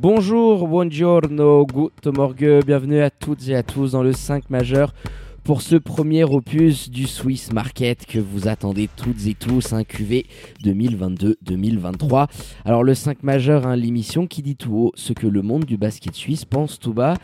[0.00, 4.94] Bonjour, buongiorno, good morgue, bienvenue à toutes et à tous dans le 5 majeur
[5.42, 10.24] pour ce premier opus du Swiss Market que vous attendez toutes et tous, un QV
[10.64, 12.28] 2022-2023.
[12.64, 15.76] Alors le 5 majeur, hein, l'émission qui dit tout haut ce que le monde du
[15.76, 17.14] basket suisse pense tout bas.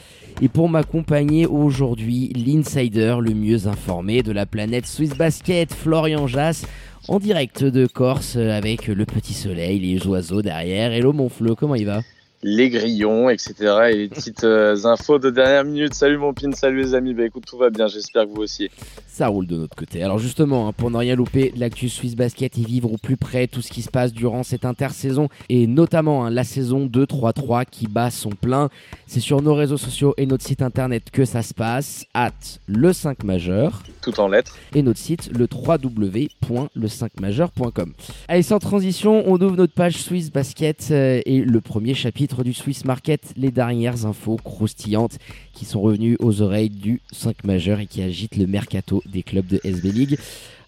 [0.42, 6.66] Et pour m'accompagner aujourd'hui, l'insider le mieux informé de la planète Swiss Basket, Florian Jass
[7.06, 10.90] en direct de Corse avec le petit soleil, les oiseaux derrière.
[10.92, 12.00] Hello mon Flo, comment il va?
[12.46, 13.54] Les grillons, etc.
[13.90, 15.94] Et les petites euh, infos de dernière minute.
[15.94, 17.14] Salut mon pin, salut les amis.
[17.14, 18.68] Bah écoute, tout va bien, j'espère que vous aussi.
[19.06, 20.02] Ça roule de notre côté.
[20.02, 23.46] Alors justement, hein, pour ne rien louper, l'actu Swiss Basket et vivre au plus près
[23.46, 27.86] tout ce qui se passe durant cette intersaison et notamment hein, la saison 2-3-3 qui
[27.86, 28.68] bat son plein.
[29.06, 32.32] C'est sur nos réseaux sociaux et notre site internet que ça se passe, at
[32.66, 33.82] le 5 majeur.
[34.02, 34.58] Tout en lettres.
[34.74, 37.94] Et notre site, le www.le5majeur.com.
[38.28, 42.52] Allez, sans transition, on ouvre notre page Swiss Basket euh, et le premier chapitre du
[42.52, 45.18] Swiss Market, les dernières infos croustillantes
[45.52, 49.46] qui sont revenues aux oreilles du 5 majeur et qui agitent le mercato des clubs
[49.46, 50.18] de SB League.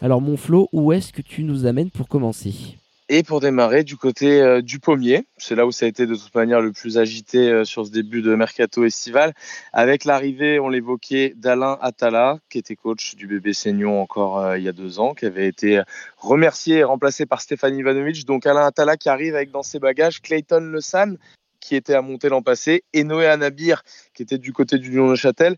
[0.01, 2.77] Alors mon Flo, où est-ce que tu nous amènes pour commencer?
[3.09, 6.17] Et pour démarrer du côté euh, du pommier, c'est là où ça a été de
[6.17, 9.33] toute manière le plus agité euh, sur ce début de mercato estival,
[9.73, 14.65] avec l'arrivée, on l'évoquait, d'Alain Attala, qui était coach du bébé Seignon encore euh, il
[14.65, 15.81] y a deux ans, qui avait été
[16.17, 18.27] remercié et remplacé par Stéphane Ivanovic.
[18.27, 21.17] Donc Alain Attala qui arrive avec dans ses bagages Clayton Le San,
[21.67, 23.83] qui était à monter l'an passé, et Noé Anabir,
[24.15, 25.57] qui était du côté du Lyon-Neuchâtel.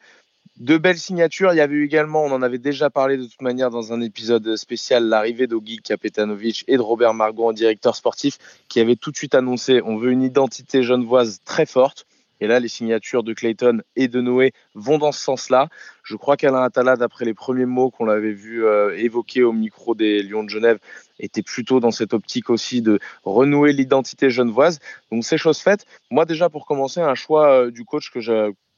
[0.57, 1.53] De belles signatures.
[1.53, 4.01] Il y avait eu également, on en avait déjà parlé de toute manière dans un
[4.01, 9.13] épisode spécial, l'arrivée d'Ogi Kapetanovic et de Robert Margot en directeur sportif, qui avait tout
[9.13, 12.07] de suite annoncé on veut une identité genevoise très forte.
[12.41, 15.69] Et là, les signatures de Clayton et de Noé vont dans ce sens-là.
[16.09, 19.95] Je crois qu'Alain Attala, d'après les premiers mots qu'on l'avait vu euh, évoquer au micro
[19.95, 20.79] des Lions de Genève,
[21.21, 24.79] était plutôt dans cette optique aussi de renouer l'identité genevoise.
[25.13, 25.85] Donc c'est chose faite.
[26.11, 28.21] Moi déjà pour commencer, un choix euh, du coach que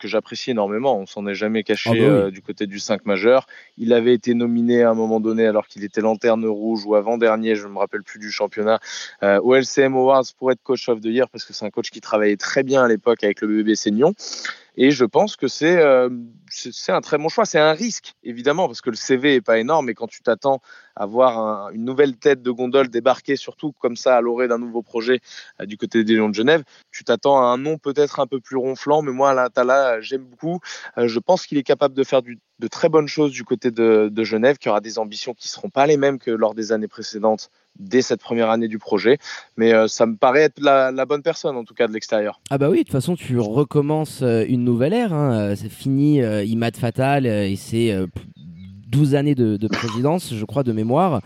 [0.00, 0.98] que j'apprécie énormément.
[0.98, 3.46] On s'en est jamais caché ah bah euh, du côté du 5 majeur.
[3.78, 7.54] Il avait été nominé à un moment donné alors qu'il était lanterne rouge ou avant-dernier,
[7.54, 8.80] je ne me rappelle plus du championnat,
[9.22, 11.90] euh, au LCM Awards pour être coach of the year parce que c'est un coach
[11.90, 14.14] qui travaillait très bien à l'époque avec le bébé Seignon.
[14.76, 16.08] Et je pense que c'est euh,
[16.50, 17.44] c'est un très bon choix.
[17.44, 19.88] C'est un risque, évidemment, parce que le CV est pas énorme.
[19.88, 20.60] Et quand tu t'attends
[20.96, 24.82] à voir une nouvelle tête de gondole débarquer, surtout comme ça à l'orée d'un nouveau
[24.82, 25.20] projet
[25.60, 28.40] euh, du côté des Lions de Genève, tu t'attends à un nom peut-être un peu
[28.40, 29.02] plus ronflant.
[29.02, 30.60] Mais moi, Alain Tala, j'aime beaucoup.
[30.98, 34.10] Euh, je pense qu'il est capable de faire de très bonnes choses du côté de,
[34.24, 37.50] Genève, qui aura des ambitions qui seront pas les mêmes que lors des années précédentes
[37.78, 39.18] dès cette première année du projet.
[39.56, 42.40] Mais euh, ça me paraît être la, bonne personne, en tout cas de l'extérieur.
[42.50, 45.12] Ah bah oui, de toute façon, tu recommences euh, une nouvelle ère.
[45.12, 45.32] Hein.
[45.32, 47.94] Euh, c'est fini Imad Fatal et c'est
[48.88, 51.20] 12 années de, de, présidence, je crois, de mémoire.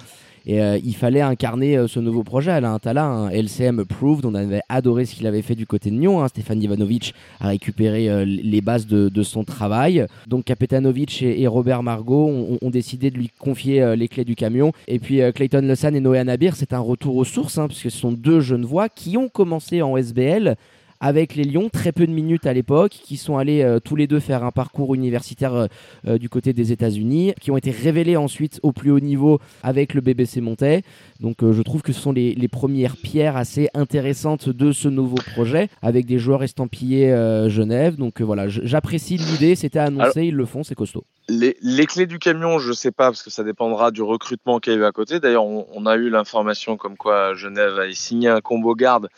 [0.46, 2.50] Et euh, il fallait incarner euh, ce nouveau projet.
[2.50, 4.26] Alain Tala, un LCM approved.
[4.26, 6.22] On avait adoré ce qu'il avait fait du côté de Nyon.
[6.22, 6.28] Hein.
[6.28, 10.06] Stéphane Ivanovic a récupéré euh, les bases de, de, son travail.
[10.26, 14.34] Donc Kapetanovic et, et Robert Margot ont, ont, décidé de lui confier les clés du
[14.34, 14.72] camion.
[14.88, 17.98] Et puis Clayton Lesan et Noé Anabir, c'est un retour aux sources, hein, puisque ce
[17.98, 20.56] sont deux jeunes voix qui ont commencé en SBL
[21.04, 24.06] avec les Lions, très peu de minutes à l'époque, qui sont allés euh, tous les
[24.06, 25.66] deux faire un parcours universitaire euh,
[26.08, 29.92] euh, du côté des États-Unis, qui ont été révélés ensuite au plus haut niveau avec
[29.92, 30.82] le BBC Montais.
[31.20, 35.68] Donc je trouve que ce sont les, premières pierres assez intéressantes de ce nouveau projet,
[35.82, 37.08] avec des joueurs estampillés
[37.48, 37.96] Genève.
[37.96, 41.04] Donc voilà, j'apprécie l'idée, c'était annoncé, ils le font, c'est costaud.
[41.28, 44.72] Les, clés du camion, je ne sais pas, parce que ça dépendra du recrutement qu'il
[44.72, 45.20] y a eu à côté.
[45.20, 49.08] D'ailleurs, on, on, a eu l'information comme quoi Genève a signé un combo garde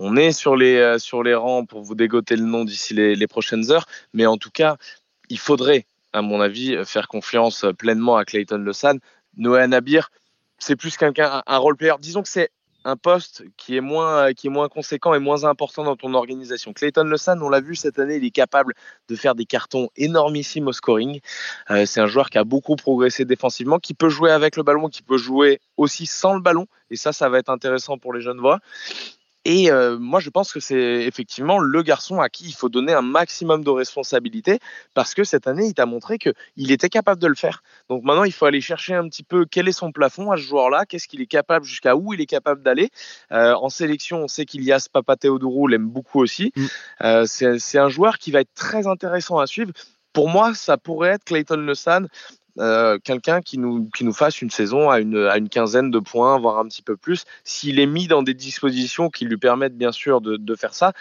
[0.00, 3.26] on est sur les, euh, sur les rangs pour vous dégoter le nom d'ici les,
[3.26, 3.86] prochaines heures.
[4.14, 4.76] Mais en tout cas,
[5.28, 8.96] il faudrait, à mon avis, faire confiance pleinement à Clayton Lesan.
[9.36, 10.10] Noé Nabir,
[10.58, 11.12] c'est plus qu'un
[11.46, 11.94] un role player.
[12.00, 12.50] Disons que c'est
[12.84, 16.72] un poste qui est moins qui est moins conséquent et moins important dans ton organisation.
[16.72, 18.74] Clayton Lesan, on l'a vu cette année, il est capable
[19.08, 21.20] de faire des cartons énormissimes au scoring.
[21.70, 24.88] Euh, c'est un joueur qui a beaucoup progressé défensivement, qui peut jouer avec le ballon,
[24.88, 26.66] qui peut jouer aussi sans le ballon.
[26.90, 28.60] Et ça, ça va être intéressant pour les jeunes voix.
[29.44, 32.92] Et euh, moi, je pense que c'est effectivement le garçon à qui il faut donner
[32.92, 34.58] un maximum de responsabilité
[34.94, 37.62] parce que cette année, il t'a montré qu'il était capable de le faire.
[37.88, 40.42] Donc maintenant, il faut aller chercher un petit peu quel est son plafond à ce
[40.42, 42.90] joueur-là, qu'est-ce qu'il est capable, jusqu'à où il est capable d'aller.
[43.32, 46.52] Euh, en sélection, on sait qu'Ilias Papateodorou l'aime beaucoup aussi.
[46.54, 46.66] Mm.
[47.04, 49.72] Euh, c'est un joueur qui va être très intéressant à suivre.
[50.12, 51.74] Pour moi, ça pourrait être Clayton Le
[52.60, 55.98] euh, quelqu'un qui nous, qui nous fasse une saison à une, à une quinzaine de
[55.98, 59.76] points, voire un petit peu plus, s'il est mis dans des dispositions qui lui permettent
[59.76, 60.92] bien sûr de, de faire ça.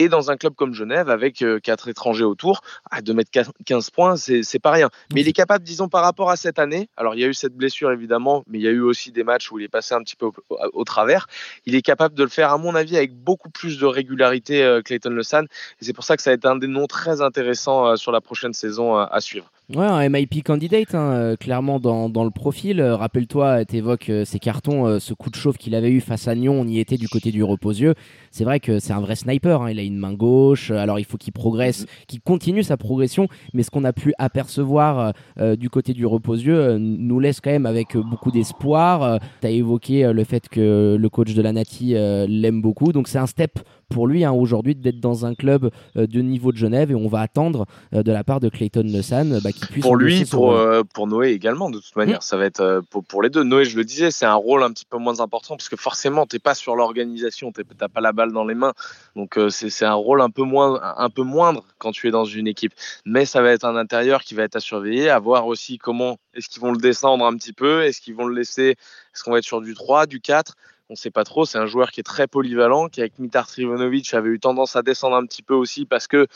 [0.00, 3.30] Et dans un club comme Genève, avec euh, quatre étrangers autour, ah, de mettre
[3.64, 4.90] 15 points, c'est pas rien.
[5.12, 7.34] Mais il est capable, disons, par rapport à cette année, alors il y a eu
[7.34, 9.94] cette blessure évidemment, mais il y a eu aussi des matchs où il est passé
[9.94, 11.28] un petit peu au, travers.
[11.64, 14.82] Il est capable de le faire, à mon avis, avec beaucoup plus de régularité, euh,
[14.82, 15.46] Clayton Le Et
[15.80, 18.52] c'est pour ça que ça a été un des noms très intéressants sur la prochaine
[18.52, 19.50] saison à suivre.
[19.70, 22.80] Ouais, un MIP candidate, hein, euh, clairement dans, dans, le profil.
[22.80, 26.28] Euh, rappelle-toi, tu évoques euh, ces cartons, ce coup de chauffe qu'il avait eu face
[26.28, 27.94] à Nyon, on y était du côté du repos-yeux.
[28.30, 31.06] C'est vrai que c'est un vrai sniper, hein, il a une main gauche, alors il
[31.06, 32.06] faut qu'il progresse, mm-hmm.
[32.08, 35.14] qu'il continue sa progression, mais ce qu'on a pu apercevoir
[35.56, 39.18] du côté du repos-yeux nous laisse quand même avec beaucoup d'espoir.
[39.40, 43.18] tu as évoqué le fait que le coach de la Nati l'aime beaucoup, donc c'est
[43.18, 43.60] un step
[43.94, 47.06] pour lui hein, aujourd'hui d'être dans un club euh, de niveau de Genève et on
[47.06, 47.64] va attendre
[47.94, 51.06] euh, de la part de Clayton Le bah, qu'il puisse pour lui pour, euh, pour
[51.06, 52.18] Noé également de toute manière.
[52.18, 52.22] Mm.
[52.22, 53.44] ça va être pour, pour, les deux.
[53.44, 56.26] Noé je le disais c'est un rôle un petit peu moins important parce que forcément
[56.26, 58.72] t'es pas sur l'organisation t'as pas la balle dans les mains.
[59.14, 62.48] Donc c'est un rôle un peu moins un peu moindre quand tu es dans une
[62.48, 62.72] équipe.
[63.06, 66.18] Mais ça va être un intérieur qui va être à surveiller à voir aussi comment
[66.34, 69.30] est-ce qu'ils vont le descendre un petit peu est-ce qu'ils vont le laisser est-ce qu'on
[69.30, 70.56] va être sur du 3 du 4
[70.88, 71.44] on ne sait pas trop.
[71.44, 74.82] C'est un joueur qui est très polyvalent, qui avec Mitar Trivonovic avait eu tendance à
[74.82, 76.26] descendre un petit peu aussi parce que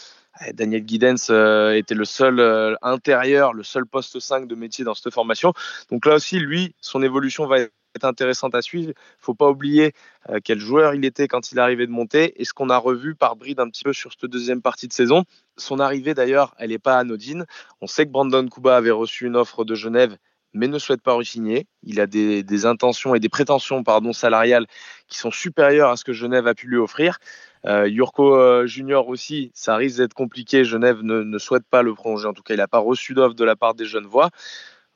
[0.47, 4.85] eh, Daniel Guidens euh, était le seul euh, intérieur, le seul poste 5 de métier
[4.85, 5.53] dans cette formation.
[5.91, 8.91] Donc là aussi, lui, son évolution va être intéressante à suivre.
[8.91, 9.93] Il faut pas oublier
[10.31, 13.15] euh, quel joueur il était quand il arrivait de monter et ce qu'on a revu
[13.15, 15.25] par bride un petit peu sur cette deuxième partie de saison.
[15.56, 17.44] Son arrivée d'ailleurs, elle n'est pas anodine.
[17.81, 20.17] On sait que Brandon Kuba avait reçu une offre de Genève
[20.53, 21.67] mais ne souhaite pas re-signer.
[21.83, 24.67] Il a des, intentions et des prétentions pardon, salariales
[25.09, 27.19] qui sont supérieures à ce que Genève a pu lui offrir.
[27.67, 30.65] Euh, Yurko euh, Junior aussi, ça risque d'être compliqué.
[30.65, 32.27] Genève ne, souhaite pas le prolonger.
[32.27, 34.31] En tout cas, il n'a pas reçu d'offre de la part des jeunes voix.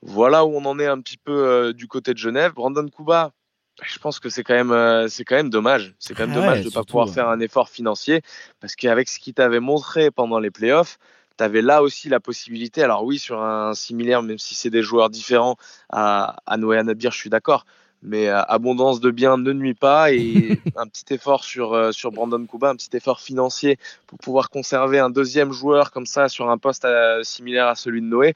[0.01, 2.53] Voilà où on en est un petit peu euh, du côté de Genève.
[2.53, 3.31] Brandon Kuba,
[3.81, 5.95] je pense que c'est quand même c'est quand même dommage.
[5.99, 8.21] C'est quand même dommage de ne pas pouvoir faire un effort financier
[8.59, 10.99] parce qu'avec ce qu'il t'avait montré pendant les playoffs,
[11.37, 14.83] tu avais là aussi la possibilité, alors oui, sur un similaire, même si c'est des
[14.83, 15.55] joueurs différents
[15.89, 17.65] à, à Noé Anabir, je suis d'accord,
[18.03, 22.11] mais euh, abondance de biens ne nuit pas et un petit effort sur, euh, sur
[22.11, 23.77] Brandon Kuba, un petit effort financier
[24.07, 28.01] pour pouvoir conserver un deuxième joueur comme ça sur un poste euh, similaire à celui
[28.01, 28.33] de Noé,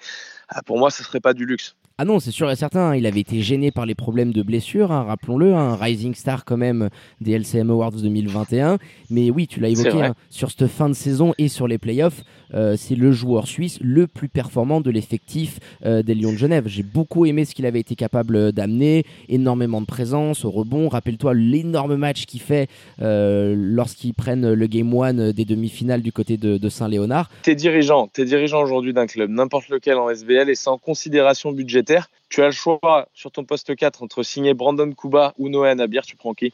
[0.65, 1.75] pour moi, ce serait pas du luxe.
[1.99, 4.91] Ah non, c'est sûr et certain, il avait été gêné par les problèmes de blessure,
[4.91, 6.89] hein, rappelons-le, un hein, Rising Star quand même
[7.21, 8.77] des LCM Awards 2021.
[9.09, 12.21] Mais oui, tu l'as évoqué, hein, sur cette fin de saison et sur les playoffs,
[12.53, 15.57] euh, c'est le joueur suisse le plus performant de l'effectif
[15.87, 16.65] euh, des Lions de Genève.
[16.67, 20.89] J'ai beaucoup aimé ce qu'il avait été capable d'amener, énormément de présence, au rebond.
[20.89, 22.69] Rappelle-toi l'énorme match qu'il fait
[23.01, 27.31] euh, lorsqu'ils prennent le Game 1 des demi-finales du côté de, de Saint-Léonard.
[27.41, 31.86] T'es dirigeant, t'es dirigeant aujourd'hui d'un club, n'importe lequel en SBL, et sans considération budgétaire
[32.29, 36.05] tu as le choix sur ton poste 4 entre signer Brandon Kuba ou Noé Nabir,
[36.05, 36.53] tu prends qui?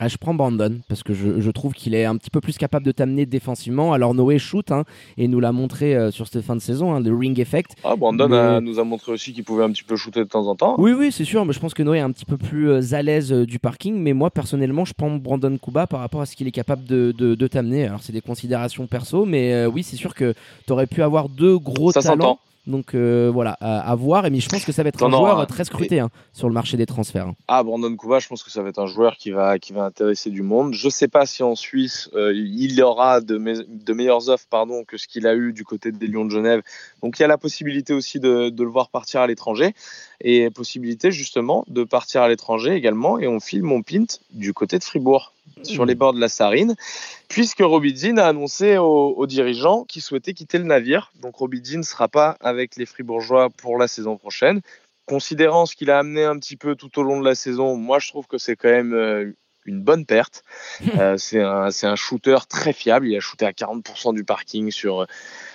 [0.00, 2.84] Ah, je prends Brandon parce que je, trouve qu'il est un petit peu plus capable
[2.84, 3.92] de t'amener défensivement.
[3.92, 4.84] Alors Noé shoot hein,
[5.16, 7.76] et nous l'a montré euh, sur cette fin de saison, hein, le ring effect.
[7.84, 10.56] Ah, Brandon nous a montré aussi qu'il pouvait un petit peu shooter de temps en
[10.56, 10.74] temps.
[10.78, 11.44] Oui, oui, c'est sûr.
[11.44, 13.60] Mais je pense que Noé est un petit peu plus euh, à l'aise euh, du
[13.60, 13.94] parking.
[13.94, 17.12] Mais moi, personnellement, je prends Brandon Kuba par rapport à ce qu'il est capable de,
[17.12, 17.86] de, t'amener.
[17.86, 20.34] Alors c'est des considérations perso, mais oui, c'est sûr que
[20.66, 22.40] tu aurais pu avoir deux gros Ça talents.
[22.66, 24.24] Donc euh, voilà, à, voir.
[24.26, 26.48] Et mais je pense que ça va être un joueur euh, très scruté hein, sur
[26.48, 27.28] le marché des transferts.
[27.28, 27.36] Hein.
[27.46, 29.84] Ah, Brandon Kuba, je pense que ça va être un joueur qui va, qui va
[29.84, 30.72] intéresser du monde.
[30.72, 34.46] Je ne sais pas si en Suisse, euh, il y aura de, de meilleures offres
[34.48, 36.62] pardon, que ce qu'il a eu du côté des Lions de Genève.
[37.04, 39.74] Donc il y a la possibilité aussi de, de le voir partir à l'étranger.
[40.22, 43.18] Et possibilité justement de partir à l'étranger également.
[43.18, 46.74] Et on file mon pint du côté de Fribourg sur les bords de la Sarine,
[47.28, 51.12] puisque Robidzin a annoncé aux, dirigeants qu'il souhaitait quitter le navire.
[51.20, 54.62] Donc Robidzin ne sera pas avec les Fribourgeois pour la saison prochaine.
[55.04, 57.98] Considérant ce qu'il a amené un petit peu tout au long de la saison, moi
[57.98, 59.30] je trouve que c'est quand même euh,
[59.66, 60.42] une bonne perte.
[60.98, 63.08] Euh, c'est un, un, shooter très fiable.
[63.08, 65.06] Il a shooté à 40% du parking sur,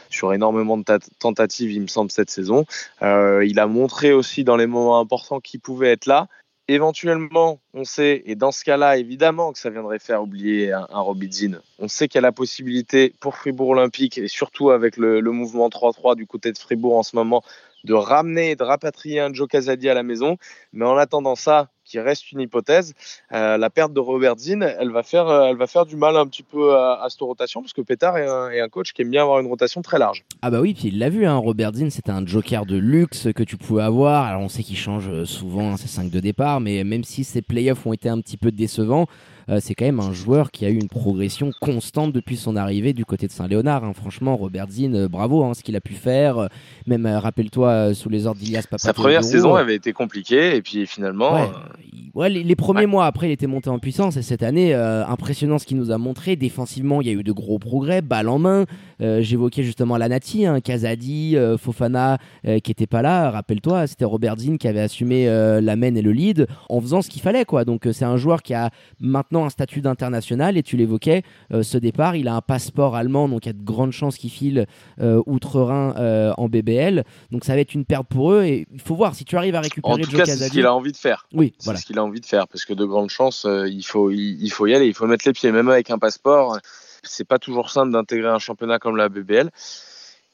[0.10, 0.84] sur énormément de
[1.20, 2.66] tentatives, il me semble, cette saison.
[3.02, 6.28] Euh, il a montré aussi dans les moments importants qu'il pouvait être là
[6.70, 11.00] éventuellement, on sait, et dans ce cas-là, évidemment que ça viendrait faire oublier un, un
[11.00, 11.60] Robidzin.
[11.80, 15.68] On sait qu'il y a la possibilité pour Fribourg Olympique, et surtout avec le, mouvement
[15.70, 17.44] 3-3 du côté de Fribourg en ce moment,
[17.84, 20.38] de ramener, de rapatrier un Joe Casadi à la maison.
[20.74, 22.94] Mais en attendant ça, qui reste une hypothèse,
[23.32, 26.16] euh, la perte de Robert Zinn, elle va faire, euh, elle va faire du mal
[26.18, 29.24] un petit peu à, cette rotation parce que Pétard est un, coach qui aime bien
[29.24, 30.24] avoir une rotation très large.
[30.44, 33.30] Ah bah oui, puis il l'a vu, hein, Robert Zinn, c'était un joker de luxe
[33.36, 34.26] que tu pouvais avoir.
[34.26, 37.88] Alors on sait qu'il change souvent ses 5 de départ, mais même si ses playoffs
[37.88, 40.76] ont été un petit peu décevants, euh, c'est quand même un joueur qui a eu
[40.76, 43.84] une progression constante depuis son arrivée du côté de Saint-Léonard.
[43.84, 43.94] Hein.
[43.94, 46.38] Franchement, Robert Zinn, euh, bravo hein, ce qu'il a pu faire.
[46.38, 46.48] Euh,
[46.86, 48.68] même, rappelle-toi, sous les ordres d'Ilias.
[48.78, 51.48] Sa première saison avait été compliquée et puis finalement.
[52.14, 55.66] Ouais, les, premiers mois après, il était monté en puissance et cette année, impressionnant ce
[55.66, 56.36] qu'il nous a montré.
[56.36, 58.66] Défensivement, il y a eu de gros progrès, balle en main.
[59.00, 63.32] J'évoquais justement Lanati, hein, Kazadi, Fofana qui n'était pas là.
[63.32, 67.10] Rappelle-toi, c'était Robert Zinn qui avait assumé la main et le lead en faisant ce
[67.10, 67.46] qu'il fallait.
[67.46, 67.66] quoi.
[67.66, 71.78] Donc c'est un joueur qui a maintenant un statut d'international et tu l'évoquais, euh, ce
[71.78, 74.66] départ, il a un passeport allemand, donc il y a de grandes chances qu'il file
[75.02, 77.04] euh, outre-Rhin euh, en BBL.
[77.32, 79.56] Donc ça va être une perte pour eux et il faut voir si tu arrives
[79.56, 81.28] à récupérer en tout cas, C'est ce qu'il a envie de faire.
[81.34, 84.12] Oui, c'est ce qu'il a envie de faire parce que de grandes chances, il, faut,
[84.12, 86.58] il, faut y aller, il faut mettre les pieds, même avec un passeport.
[87.04, 89.50] C'est pas toujours simple d'intégrer un championnat comme la BBL.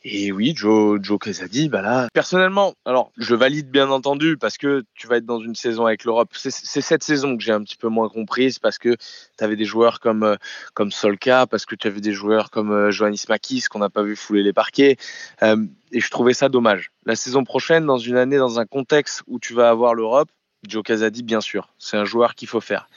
[0.08, 5.08] Et oui, Joe, Joe Quesadi, bah personnellement, alors je valide bien entendu parce que tu
[5.08, 6.30] vas être dans une saison avec l'Europe.
[6.36, 9.66] C'est cette saison que j'ai un petit peu moins comprise parce que tu avais des
[9.66, 10.36] joueurs comme, euh,
[10.76, 14.04] comme Solka, parce que tu avais des joueurs comme euh, Johannes Makis qu'on n'a pas
[14.04, 14.98] vu fouler les parquets.
[15.42, 16.92] Euh, et je trouvais ça dommage.
[17.08, 20.30] La saison prochaine, dans une année, dans un contexte où tu vas avoir l'Europe,
[20.70, 22.88] Joe Casadi, bien sûr, c'est un joueur qu'il faut faire.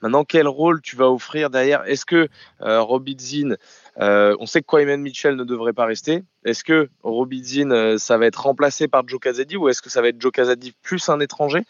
[0.00, 1.82] Maintenant, quel rôle tu vas offrir derrière?
[1.86, 2.28] Est-ce que
[2.62, 3.56] euh, Robidzin,
[4.00, 6.22] euh, on sait que Kwame Mitchell ne devrait pas rester.
[6.44, 10.00] Est-ce que Robidzin, euh, ça va être remplacé par Joe Casadi ou est-ce que ça
[10.00, 11.64] va être Joe Casadi plus un étranger?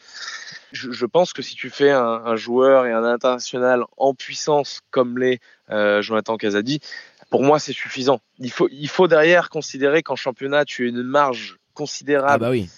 [0.72, 5.40] Je, pense que si tu fais un, joueur et un international en puissance comme l'est
[5.70, 6.80] Jonathan Casadi,
[7.30, 8.20] pour moi, c'est suffisant.
[8.38, 12.34] Il faut, il faut derrière considérer qu'en championnat, tu as une marge considérable.
[12.34, 12.68] Ah bah oui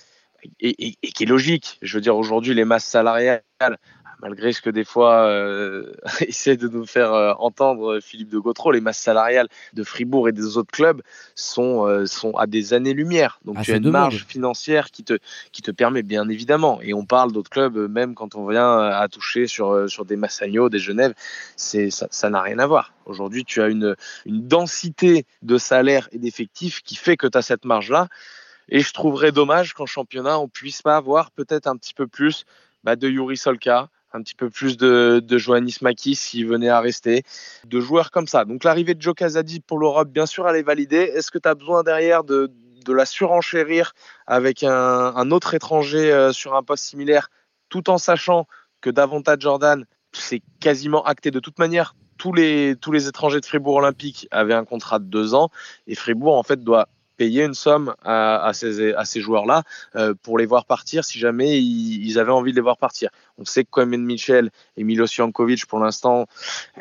[0.61, 1.78] et, qui est logique.
[1.82, 3.42] Je veux dire, aujourd'hui, les masses salariales,
[4.23, 8.73] malgré ce que des fois euh, essaie de nous faire euh, entendre Philippe de Gautreau,
[8.73, 11.02] les masses salariales de Fribourg et des autres clubs
[11.35, 13.40] sont, euh, sont à des années-lumière.
[13.44, 15.18] Donc ah, tu as une marge financière qui te,
[15.52, 16.80] qui te permet, bien évidemment.
[16.82, 20.68] Et on parle d'autres clubs, même quand on vient à toucher sur, sur des Massagno,
[20.68, 21.14] des Genève,
[21.56, 22.92] ça n'a rien à voir.
[23.06, 27.42] Aujourd'hui, tu as une, une densité de salaire et d'effectifs qui fait que tu as
[27.42, 28.09] cette marge-là.
[28.71, 32.45] Et je trouverais dommage qu'en championnat, on puisse pas avoir peut-être un petit peu plus
[32.85, 36.81] bah, de Yuri Solka, un petit peu plus de, de Johannis Maki s'il venait à
[36.81, 37.25] rester,
[37.65, 38.45] de joueurs comme ça.
[38.45, 41.12] Donc l'arrivée de Joe Casadi pour l'Europe, bien sûr, elle est validée.
[41.15, 42.50] Est-ce que tu as besoin derrière de,
[42.89, 43.93] la surenchérir
[44.27, 47.31] avec un, un autre étranger euh, sur un poste similaire,
[47.69, 48.49] tout en sachant
[48.81, 51.95] que davantage Jordan, c'est quasiment acté de toute manière?
[52.19, 55.50] Tous les, tous les étrangers de Fribourg Olympique avaient un contrat de deux ans
[55.87, 56.89] et Fribourg en fait doit
[57.21, 61.61] payer une somme à, ces, à ces joueurs-là euh, pour les voir partir si jamais
[61.61, 63.11] ils, avaient envie de les voir partir.
[63.37, 64.49] On sait que comme Michel
[64.79, 66.25] et Milos Jankovic, pour l'instant,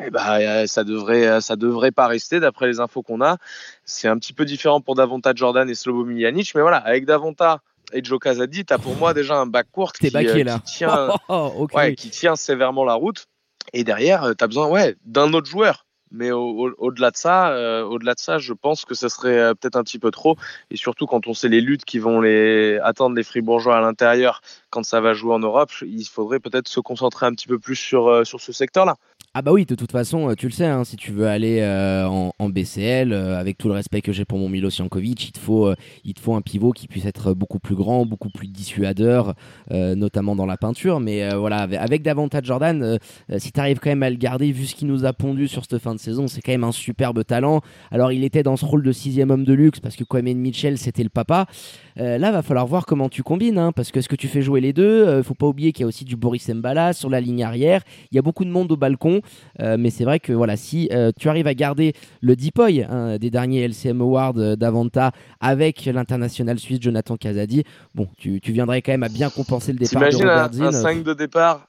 [0.02, 3.36] eh ben, ça devrait, ça devrait pas rester d'après les infos qu'on a.
[3.84, 7.60] C'est un petit peu différent pour Davonta Jordan et Slobo Miljanic, mais voilà, avec Davonta
[7.92, 11.10] et Joe Casadi, tu as pour moi déjà un bac court qui, euh, tient,
[11.98, 13.26] qui tient sévèrement la route.
[13.74, 15.84] Et derrière, euh, tu as besoin ouais, d'un autre joueur.
[16.12, 19.76] Mais au-delà de ça, euh, au-delà de ça, je pense que ce serait euh, peut-être
[19.76, 20.36] un petit peu trop.
[20.70, 24.42] Et surtout quand on sait les luttes qui vont les attendre les Fribourgeois à l'intérieur
[24.70, 27.76] quand ça va jouer en Europe, il faudrait peut-être se concentrer un petit peu plus
[27.76, 28.96] sur, euh, sur ce secteur-là.
[29.34, 32.48] Ah bah oui, de toute façon, tu le sais, hein, si tu veux aller en,
[32.48, 35.72] BCL, avec tout le respect que j'ai pour mon Milo Jankovic, il te, faut,
[36.04, 39.34] il te faut un pivot qui puisse être beaucoup plus grand, beaucoup plus dissuadeur,
[39.70, 40.98] notamment dans la peinture.
[40.98, 42.98] Mais voilà, avec, davantage Jordan,
[43.38, 45.64] si tu arrives quand même à le garder, vu ce qu'il nous a pondu sur
[45.64, 47.60] cette fin de saison, c'est quand même un superbe talent.
[47.92, 50.76] Alors il était dans ce rôle de sixième homme de luxe parce que Kwame Mitchell
[50.76, 51.46] c'était le papa.
[51.98, 54.42] Euh, là va falloir voir comment tu combines, hein, parce que est-ce que tu fais
[54.42, 57.10] jouer les deux euh, Faut pas oublier qu'il y a aussi du Boris Mbala sur
[57.10, 57.82] la ligne arrière.
[58.10, 59.20] Il y a beaucoup de monde au balcon,
[59.60, 60.88] euh, mais c'est vrai que voilà, si
[61.18, 66.80] tu arrives à garder le Deepoy hein, des derniers LCM Awards d'Avanta avec l'international suisse
[66.80, 67.64] Jonathan Casadi,
[67.94, 71.14] bon, tu, viendrais quand même à bien compenser le départ de un, un 5 de
[71.14, 71.66] départ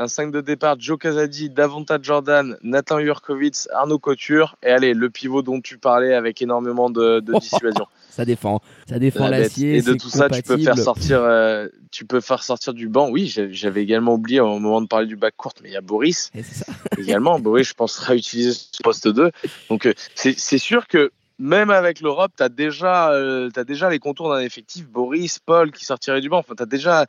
[0.00, 5.10] un 5 de départ, Joe Casadi, Davonta Jordan, Nathan Jurkovic, Arnaud Couture, et allez, le
[5.10, 7.86] pivot dont tu parlais avec énormément de, dissuasion.
[8.10, 9.76] Ça défend, ça défend l'acier.
[9.76, 13.08] Et de tout ça, tu peux faire sortir, euh, tu peux faire sortir du banc.
[13.08, 15.80] Oui, j'avais également oublié au moment de parler du bac court, mais il y a
[15.80, 16.30] Boris
[16.98, 17.38] également.
[17.38, 19.30] Boris, je pense, sera utilisé ce poste 2.
[19.68, 24.28] Donc, euh, c'est sûr que même avec l'Europe, tu as, déjà, euh, déjà les contours
[24.28, 26.38] d'un effectif, Boris, Paul qui sortirait du banc.
[26.38, 27.06] Enfin, tu as déjà,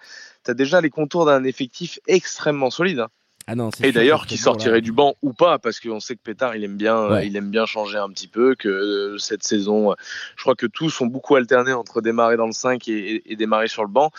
[0.48, 3.00] as déjà les contours d'un effectif extrêmement solide.
[3.00, 3.10] Hein.
[3.52, 6.56] Ah non, et d'ailleurs, qui sortirait du banc ou pas, parce qu'on sait que Pétard,
[6.56, 8.56] il aime bien, il aime bien changer un petit peu.
[8.56, 9.94] Que cette saison,
[10.38, 13.84] je crois que tous ont beaucoup alterné entre démarrer dans le 5 et, démarrer sur
[13.84, 14.10] le banc.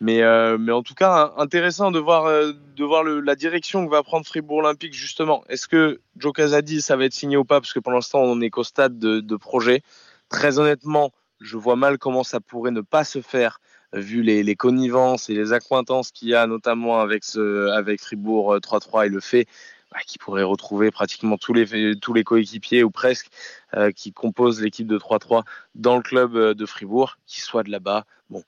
[0.00, 0.22] Mais,
[0.56, 4.58] mais en tout cas, intéressant de voir, de voir la direction que va prendre Fribourg
[4.58, 5.42] Olympique, justement.
[5.48, 7.60] Est-ce que Joe Casadi, ça va être signé ou pas?
[7.60, 9.82] Parce que pour l'instant, on n'est qu'au stade de, de projet.
[10.28, 11.10] Très honnêtement,
[11.40, 13.58] je vois mal comment ça pourrait ne pas se faire
[13.92, 18.98] vu les, connivences et les accointances qu'il y a notamment avec, ce, avec Fribourg 3-3
[18.98, 19.46] euh, et le fait
[19.90, 23.28] bah, qu'il pourrait retrouver pratiquement tous les, tous les coéquipiers ou presque
[23.74, 25.42] euh, qui composent l'équipe de 3-3
[25.74, 28.04] dans le club euh, de Fribourg, qui soit de là-bas.
[28.28, 28.44] Bon,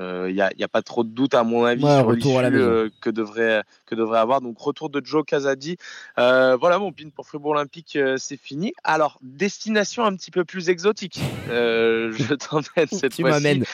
[0.00, 3.64] il n'y a, a, pas trop de doute à mon avis sur l'issue que devrait
[3.84, 4.40] que devrait avoir.
[4.40, 5.76] Donc retour de Joe Casadi.
[6.16, 8.72] voilà mon pin pour Fribourg Olympique, c'est fini.
[8.84, 11.20] Alors destination un petit peu plus exotique.
[11.48, 13.64] je t'emmène cette fois-ci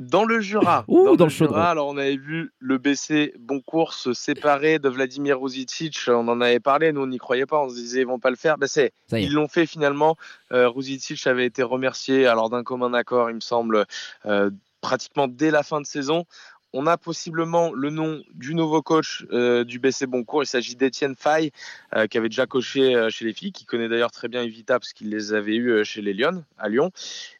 [0.00, 0.84] dans le Jura.
[0.88, 5.98] dans, le, Jura, alors on avait vu le BC Boncourt se séparer de Vladimir Ruzicic.
[6.08, 8.30] On en avait parlé, nous on n'y croyait pas, on se disait ils vont pas
[8.30, 8.58] le faire.
[8.58, 10.16] Ben, c'est, ils l'ont fait finalement.
[10.52, 13.84] Euh, Ruzicic avait été remercié alors d'un commun accord, il me semble,
[14.26, 16.26] euh, pratiquement dès la fin de saison
[16.72, 20.42] on a possiblement le nom du nouveau coach euh, du BC Boncourt.
[20.42, 21.52] Il s'agit d'Étienne Fay,
[21.94, 24.78] euh, qui avait déjà coaché euh, chez les filles, qui connaît d'ailleurs très bien Evita
[24.78, 26.90] parce qu'il les avait eus chez les Lyon, à Lyon.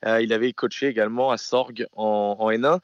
[0.05, 2.81] il avait coaché également à Sorgue en, en N1.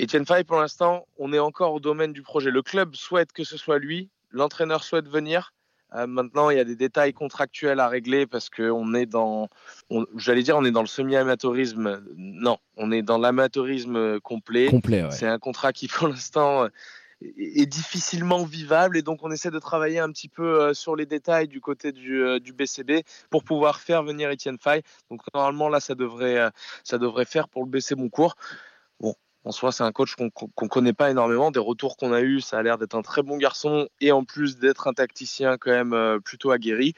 [0.00, 2.50] Etienne Fay, pour l'instant, on est encore au domaine du projet.
[2.50, 5.52] Le club souhaite que ce soit lui, l'entraîneur souhaite venir.
[5.94, 9.48] Euh, maintenant, il y a des détails contractuels à régler parce qu'on est dans,
[10.16, 12.02] j'allais dire, on est dans le semi-amateurisme.
[12.16, 14.68] Non, on est dans l'amateurisme complet.
[14.68, 16.68] complet C'est un contrat qui, pour l'instant,
[17.20, 21.06] est difficilement vivable et donc on essaie de travailler un petit peu euh, sur les
[21.06, 24.82] détails du côté du, BCB euh, pour pouvoir faire venir Etienne Fay.
[25.10, 26.50] Donc normalement là ça devrait
[26.84, 28.36] ça devrait faire pour le BC Boncourt.
[29.48, 31.50] En soi, c'est un coach qu'on ne connaît pas énormément.
[31.50, 34.22] Des retours qu'on a eus, ça a l'air d'être un très bon garçon et en
[34.22, 36.92] plus d'être un tacticien quand même euh, plutôt aguerri.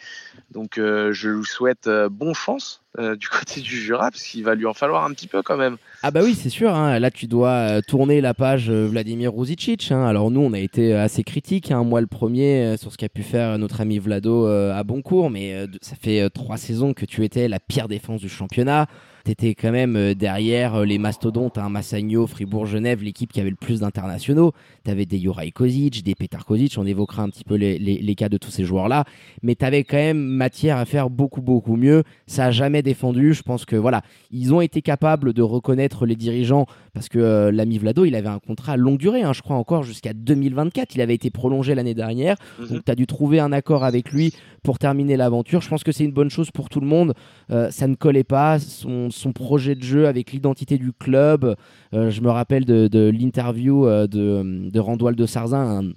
[0.50, 4.54] Donc, euh, je lui souhaite euh, bonne chance du côté du Jura parce qu'il va
[4.54, 5.76] lui en falloir un petit peu quand même.
[6.02, 6.74] Ah bah oui, c'est sûr.
[6.74, 6.98] Hein.
[6.98, 9.92] Là, tu dois tourner la page Vladimir Ruzicic.
[9.92, 10.04] Hein.
[10.04, 13.22] Alors nous, on a été assez critiques, hein, moi le premier, sur ce qu'a pu
[13.22, 17.60] faire notre ami Vlado à Boncourt, mais ça fait trois saisons que tu étais la
[17.60, 18.86] pire défense du championnat.
[19.24, 23.56] T'étais quand même euh, derrière euh, les mastodontes, hein, Massagno, Fribourg-Genève, l'équipe qui avait le
[23.56, 24.52] plus d'internationaux.
[24.84, 28.28] T'avais des Juraj Kozic, des Petar Kozic, on évoquera un petit peu les, les, cas
[28.28, 29.04] de tous ces joueurs-là.
[29.42, 32.02] Mais t'avais quand même matière à faire beaucoup, beaucoup mieux.
[32.26, 33.34] Ça a jamais défendu.
[33.34, 37.52] Je pense que voilà, ils ont été capables de reconnaître les dirigeants parce que euh,
[37.52, 40.94] l'ami Vlado, il avait un contrat longue durée, hein, je crois encore jusqu'à 2024.
[40.94, 42.36] Il avait été prolongé l'année dernière.
[42.58, 42.68] Mhm.
[42.68, 45.60] Donc tu as dû trouver un accord avec lui pour terminer l'aventure.
[45.60, 47.14] Je pense que c'est une bonne chose pour tout le monde.
[47.48, 48.58] ça ne collait pas.
[48.58, 51.56] Son, son projet de jeu avec l'identité du club.
[51.94, 55.92] Euh, je me rappelle de, l'interview euh, de, de Randoil de Sarzin, un,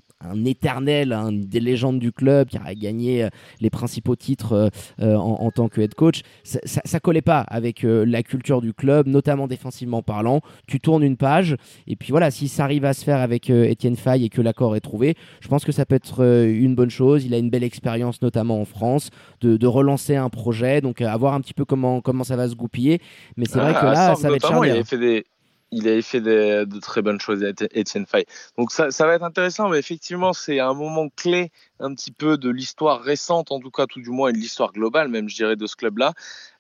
[0.45, 3.29] éternel, un des légendes du club qui a gagné euh,
[3.61, 6.21] les principaux titres en, tant que head coach.
[6.43, 10.41] Ça, ça, collait pas avec la culture du club, notamment défensivement parlant.
[10.67, 11.55] Tu tournes une page
[11.87, 14.75] et puis voilà, si ça arrive à se faire avec Étienne Fay et que l'accord
[14.75, 17.25] est trouvé, je pense que ça peut être une bonne chose.
[17.25, 19.09] Il a une belle expérience, notamment en France,
[19.41, 22.47] de, de, relancer un projet, donc à voir un petit peu comment, comment ça va
[22.47, 22.99] se goupiller.
[23.37, 24.75] Mais c'est vrai que là, ça va être charnière.
[24.75, 25.25] Il avait fait des,
[25.73, 28.25] il avait fait de très bonnes choses, Etienne Fay.
[28.57, 32.37] Donc ça, ça, va être intéressant, mais effectivement, c'est un moment clé un petit peu
[32.37, 35.35] de l'histoire récente, en tout cas, tout du moins, et de l'histoire globale, même, je
[35.35, 36.13] dirais, de ce club-là.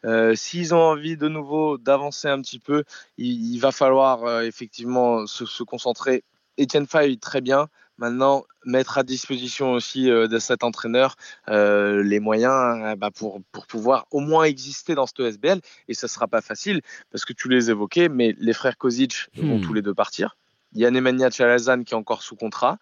[0.05, 2.83] Euh, s'ils ont envie de nouveau d'avancer un petit peu,
[3.17, 6.23] il, va falloir euh, effectivement se, concentrer.
[6.59, 7.67] Etienne Fay, très bien.
[8.03, 11.15] Maintenant, mettre à disposition aussi euh, de cet entraîneur
[11.47, 15.61] euh, les moyens euh, bah, pour, pour pouvoir au moins exister dans ce SBL.
[15.87, 19.29] Et ça ne sera pas facile parce que tu les évoquais, mais les frères Kozic
[19.37, 19.61] vont hmm.
[19.61, 20.35] tous les deux partir.
[20.73, 22.77] Il y a Nemanja Chalazan qui est encore sous contrat.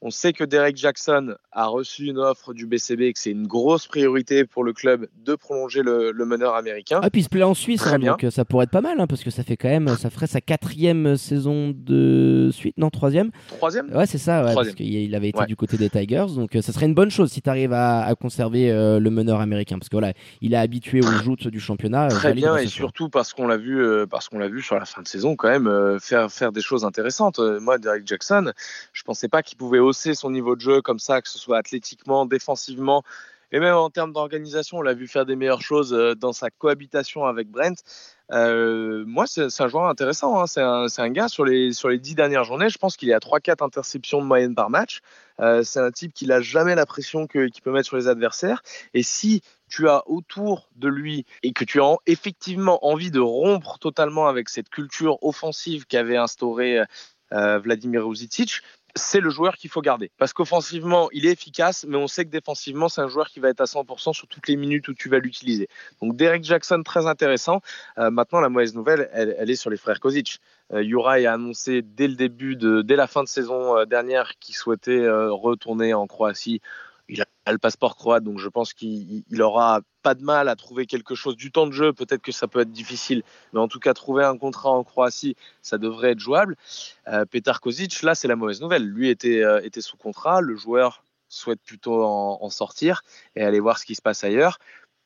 [0.00, 3.48] On sait que Derek Jackson a reçu une offre du BCB et que c'est une
[3.48, 7.00] grosse priorité pour le club de prolonger le, meneur américain.
[7.02, 9.06] Ah, puis il se plaît en Suisse, hein, donc ça pourrait être pas mal, hein,
[9.08, 13.30] parce que ça fait quand même, ça ferait sa quatrième saison de suite, non, troisième
[13.48, 16.72] Troisième Ouais, c'est ça, parce qu'il avait été du côté des Tigers, donc euh, ça
[16.72, 19.96] serait une bonne chose si tu arrives à, conserver euh, le meneur américain, parce que
[19.96, 22.06] voilà, il est habitué aux joutes du championnat.
[22.06, 24.84] Euh, Très bien, et surtout parce qu'on l'a vu, parce qu'on l'a vu sur la
[24.84, 27.40] fin de saison quand même faire, faire des choses intéressantes.
[27.60, 28.52] moi, Derek Jackson,
[28.92, 31.58] je pensais pas qu'il pouvait hausser son niveau de jeu comme ça, que ce soit
[31.58, 33.02] athlétiquement, défensivement,
[33.50, 36.50] et même en termes d'organisation, on l'a vu faire des meilleures choses euh, dans sa
[36.50, 37.82] cohabitation avec Brent.
[38.30, 40.38] Euh, moi, c'est un joueur intéressant.
[40.38, 40.46] Hein.
[40.46, 43.14] C'est un, un, gars sur les, sur les dix dernières journées, je pense qu'il est
[43.14, 45.00] à 3-4 interceptions de moyenne par match.
[45.40, 48.62] Euh, c'est un type qui n'a jamais la pression qu'il peut mettre sur les adversaires.
[48.92, 53.78] Et si tu as autour de lui et que tu as effectivement envie de rompre
[53.78, 56.82] totalement avec cette culture offensive qu'avait instauré
[57.30, 58.62] Vladimir Ruzicic,
[58.98, 60.10] c'est le joueur qu'il faut garder.
[60.18, 63.48] Parce qu'offensivement, il est efficace, mais on sait que défensivement, c'est un joueur qui va
[63.48, 65.68] être à 100% sur toutes les minutes où tu vas l'utiliser.
[66.02, 67.62] Donc Derek Jackson, très intéressant.
[67.98, 70.40] Euh, maintenant, la mauvaise nouvelle, elle, est sur les frères Kozic.
[70.72, 74.54] Euh, a annoncé dès le début, de, dès la fin de saison euh, dernière, qu'il
[74.54, 76.60] souhaitait euh, retourner en Croatie
[77.48, 81.14] a le passeport croate, donc je pense qu'il aura pas de mal à trouver quelque
[81.14, 81.34] chose.
[81.34, 83.22] Du temps de jeu, peut-être que ça peut être difficile,
[83.54, 86.56] mais en tout cas, trouver un contrat en Croatie, ça devrait être jouable.
[87.08, 88.84] Euh, Petar Kozic, là, c'est la mauvaise nouvelle.
[88.84, 93.02] Lui était, euh, était sous contrat, le joueur souhaite plutôt en, sortir
[93.34, 94.58] et aller voir ce qui se passe ailleurs.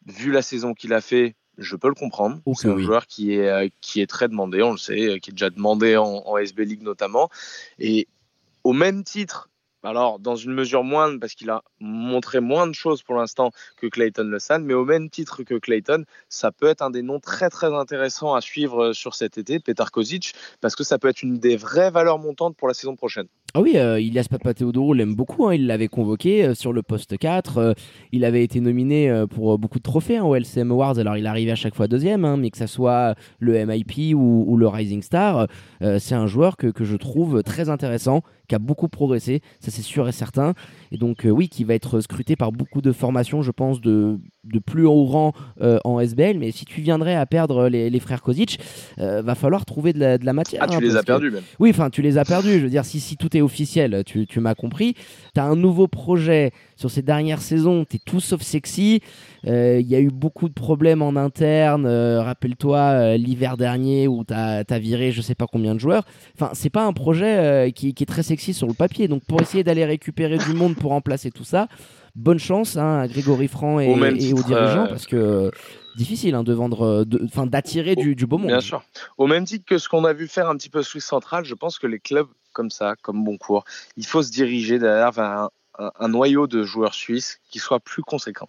[0.06, 2.40] Vu la saison qu'il a fait, je peux le comprendre.
[2.56, 5.34] c'est un joueur qui est, euh, qui est très demandé, on le sait, qui est
[5.34, 7.30] déjà demandé en, en SB League notamment.
[7.78, 8.08] Et
[8.64, 9.48] au même titre
[9.82, 13.86] alors dans une mesure moindre parce qu'il a montré moins de choses pour l'instant que
[13.86, 17.48] Clayton Le mais au même titre que Clayton, ça peut être un des noms très
[17.48, 21.22] très intéressants à suivre euh, sur cet été, Petar Kozic, parce que ça peut être
[21.22, 23.28] une des vraies valeurs montantes pour la saison prochaine.
[23.54, 25.54] Ah oui, euh, Ilias Papatheodorou l'aime beaucoup, hein.
[25.54, 27.72] il l'avait convoqué euh, sur le poste 4, euh,
[28.10, 31.50] il avait été nominé pour beaucoup de trophées hein, au LCM Awards, alors il arrivait
[31.50, 35.48] à chaque fois deuxième, hein, mais que ça soit le MIP ou, le Rising Star,
[35.98, 39.82] c'est un joueur que, que, je trouve très intéressant, qui a beaucoup progressé, ça c'est
[39.82, 40.54] sûr et certain,
[40.90, 44.58] et donc oui, qui va être scruté par beaucoup de formations, je pense, de, de
[44.58, 48.60] plus haut rang en SBL, mais si tu viendrais à perdre les, frères Kozic,
[48.98, 50.62] va falloir trouver de la, matière.
[50.64, 51.42] Ah, tu les as perdus même.
[51.58, 54.40] Oui, enfin, tu les as perdus, je veux dire, si, si tout est officiel, tu,
[54.40, 54.94] m'as compris.
[55.34, 59.00] Tu as un nouveau projet sur ces dernières saisons, tu es tout sauf sexy.
[59.44, 61.86] Il euh, y a eu beaucoup de problèmes en interne.
[61.86, 66.04] Euh, rappelle-toi euh, l'hiver dernier où tu as, viré je sais pas combien de joueurs.
[66.34, 69.08] Enfin, c'est pas un projet qui, est très sexy sur le papier.
[69.08, 71.68] Donc, pour essayer d'aller récupérer du monde pour remplacer tout ça,
[72.14, 73.88] bonne chance hein, à Grégory Franc et,
[74.32, 75.50] aux dirigeants parce que
[75.96, 78.48] difficile hein, de vendre, enfin d'attirer du, du, beau monde.
[78.48, 78.82] Bien sûr.
[79.18, 81.54] Au même titre que ce qu'on a vu faire un petit peu Suisse Central, je
[81.54, 83.64] pense que les clubs comme ça, comme bon cours.
[83.96, 88.48] Il faut se diriger derrière vers un, noyau de joueurs suisses qui soit plus conséquent.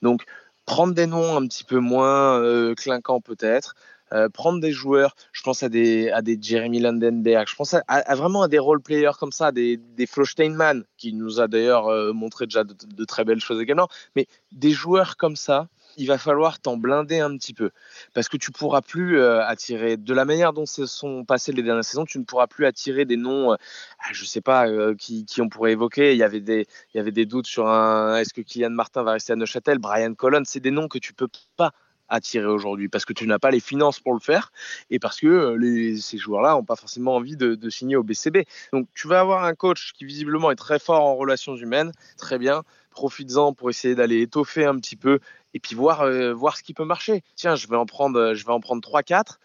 [0.00, 0.24] Donc,
[0.64, 3.74] prendre des noms un petit peu moins euh, clinquants peut-être,
[4.12, 8.14] euh, prendre des joueurs, je pense à des, à des Jeremy Landenberg, je pense à,
[8.14, 11.88] vraiment à des role players comme ça, des, des Flo Steinman, qui nous a d'ailleurs
[11.88, 16.18] euh, montré déjà de, très belles choses également, mais des joueurs comme ça il va
[16.18, 17.70] falloir t'en blinder un petit peu
[18.14, 21.62] parce que tu pourras plus euh, attirer de la manière dont se sont passées les
[21.62, 23.56] dernières saisons, tu ne pourras plus attirer des noms, euh,
[24.00, 26.12] ah, je sais pas euh, qui, on pourrait évoquer.
[26.12, 29.02] Il y avait des, il y avait des doutes sur un, est-ce que Kylian Martin
[29.02, 31.72] va rester à Neuchâtel, Brian Collins, c'est des noms que tu peux pas
[32.08, 34.52] attirer aujourd'hui parce que tu n'as pas les finances pour le faire
[34.90, 35.56] et parce que
[35.98, 38.44] ces joueurs-là n'ont pas forcément envie de, de, signer au BCB.
[38.72, 42.38] Donc tu vas avoir un coach qui visiblement est très fort en relations humaines, très
[42.38, 42.62] bien.
[42.90, 45.20] Profites-en pour essayer d'aller étoffer un petit peu
[45.54, 47.22] et puis voir, euh, voir ce qui peut marcher.
[47.36, 49.38] Tiens, je vais en prendre, euh, je vais en prendre 3-4.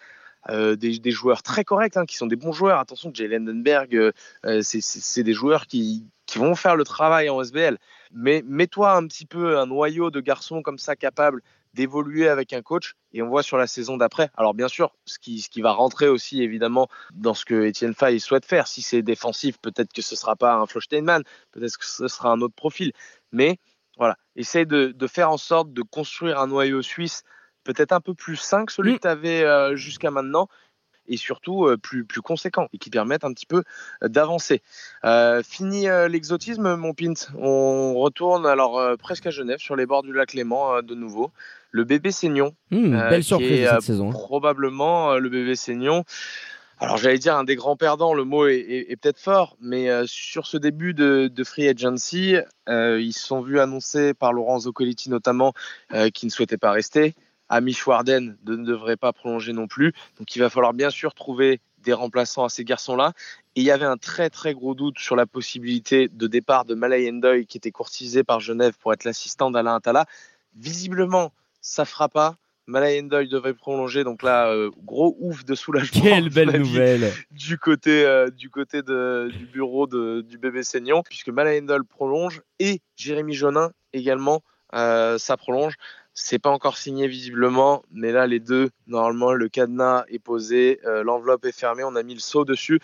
[0.50, 2.80] Euh, des, joueurs très corrects, hein, qui sont des bons joueurs.
[2.80, 4.14] Attention, Jay Lendenberg,
[4.62, 7.78] c'est des joueurs qui, qui, vont faire le travail en SBL.
[8.14, 11.42] Mais mets-toi un petit peu un noyau de garçons comme ça capables
[11.78, 14.30] d'évoluer avec un coach et on voit sur la saison d'après.
[14.36, 17.94] Alors bien sûr, ce qui, ce qui va rentrer aussi évidemment dans ce que Etienne
[17.94, 18.68] Fay souhaite faire.
[18.68, 20.82] Si c'est défensif, peut-être que ce sera pas un Flo
[21.52, 22.94] peut-être que ce sera un autre profil.
[23.32, 23.60] Mais
[23.98, 27.24] voilà, essaye de, faire en sorte de construire un noyau suisse
[27.64, 30.48] peut-être un peu plus sain que celui que tu avais euh, jusqu'à maintenant
[31.10, 33.64] et surtout euh, plus, plus conséquent et qui permettent un petit peu
[34.04, 34.62] euh, d'avancer.
[35.44, 37.14] fini l'exotisme, mon Pint.
[37.38, 41.32] On retourne alors presque à Genève, sur les bords du lac Léman de nouveau.
[41.72, 42.56] Le bébé Seignon.
[42.72, 44.10] Mm, belle surprise cette saison.
[44.10, 46.06] Probablement le bébé Seignon
[46.80, 50.46] alors j'allais dire un des grands perdants, le mot est, peut-être fort, mais euh, sur
[50.46, 52.36] ce début de, free agency,
[52.70, 55.54] euh, ils se sont vus annoncer par Laurent Zoccoliti notamment
[55.94, 57.16] euh, qui ne souhaitait pas rester.
[57.50, 59.94] Amish Warden ne devrait pas prolonger non plus.
[60.20, 63.14] Donc il va falloir bien sûr trouver des remplaçants à ces garçons-là.
[63.56, 66.76] Et il y avait un très très gros doute sur la possibilité de départ de
[66.76, 70.06] Malay Endoy qui était courtisé par Genève pour être l'assistant d'Alain Attala.
[70.56, 72.36] Visiblement, ça fera pas.
[72.68, 76.02] Malay devrait prolonger, donc là, euh, gros ouf de soulagement.
[76.02, 81.02] Quelle belle nouvelle Du côté, euh, du, côté de, du bureau de, du bébé Seignon,
[81.02, 84.44] puisque Malay prolonge et Jérémy Jonin également,
[84.76, 85.76] euh, ça prolonge.
[86.14, 91.46] C'est pas encore signé visiblement, mais là, les deux, normalement, le cadenas est posé, l'enveloppe
[91.46, 92.80] est fermée, on a mis le saut dessus.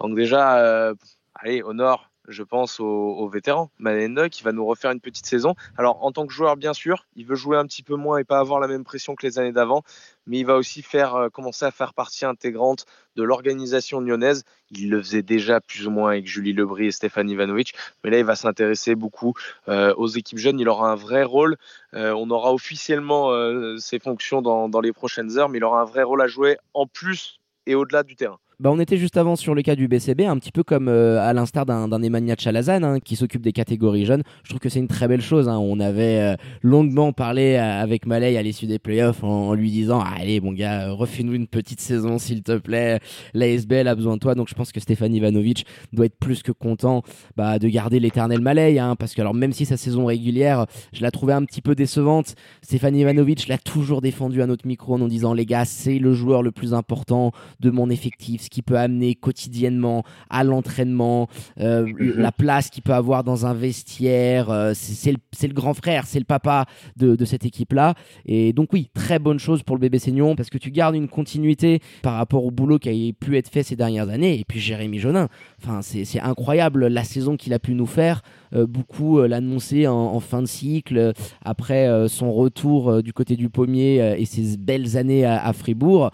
[0.00, 0.94] Donc déjà,
[1.34, 5.54] allez, au nord, je pense au, vétéran Malenda qui va nous refaire une petite saison.
[5.76, 8.24] Alors en tant que joueur bien sûr, il veut jouer un petit peu moins et
[8.24, 9.82] pas avoir la même pression que les années d'avant,
[10.26, 12.84] mais il va aussi faire euh, commencer à faire partie intégrante
[13.16, 14.44] de l'organisation lyonnaise.
[14.70, 18.18] Il le faisait déjà plus ou moins avec Julie Lebris et Stéphane Ivanovic, mais là
[18.18, 19.34] il va s'intéresser beaucoup
[19.68, 20.60] euh, aux équipes jeunes.
[20.60, 21.56] Il aura un vrai rôle.
[21.94, 23.30] Euh, on aura officiellement
[23.78, 26.56] ses fonctions dans, dans les prochaines heures, mais il aura un vrai rôle à jouer
[26.74, 28.38] en plus et au-delà du terrain.
[28.58, 31.20] Bah, on était juste avant sur le cas du BCB, un petit peu comme euh,
[31.20, 34.22] à l'instar d'un Emmanuel Chalazan hein, qui s'occupe des catégories jeunes.
[34.44, 35.46] Je trouve que c'est une très belle chose.
[35.46, 35.58] Hein.
[35.58, 40.00] On avait euh, longuement parlé euh, avec Malay à l'issue des playoffs en, lui disant
[40.00, 42.98] Allez, mon gars, refais-nous une petite saison, s'il te plaît.
[43.34, 44.34] La SBL a besoin de toi.
[44.34, 47.02] Donc je pense que Stéphane Ivanovic doit être plus que content
[47.36, 48.78] bah, de garder l'éternel Malay.
[48.78, 50.64] Hein, parce que, alors, même si sa saison régulière,
[50.94, 54.94] je la trouvais un petit peu décevante, Stéphane Ivanovic l'a toujours défendu à notre micro
[54.94, 58.62] en disant Les gars, c'est le joueur le plus important de mon effectif ce qu'il
[58.62, 61.28] peut amener quotidiennement à l'entraînement,
[61.60, 62.14] euh, mhm.
[62.16, 64.50] la place qu'il peut avoir dans un vestiaire.
[64.50, 67.94] Euh, c'est le, grand frère, c'est le papa de, cette équipe-là.
[68.24, 71.08] Et donc oui, très bonne chose pour le bébé Seignon parce que tu gardes une
[71.08, 74.38] continuité par rapport au boulot qui a pu être fait ces dernières années.
[74.38, 75.28] Et puis Jérémy Jonin,
[75.62, 78.22] enfin, c'est incroyable la saison qu'il a pu nous faire.
[78.54, 81.12] Euh, beaucoup l'annoncer en, fin de cycle
[81.44, 86.10] après son retour du côté du pommier et ses belles années à Fribourg.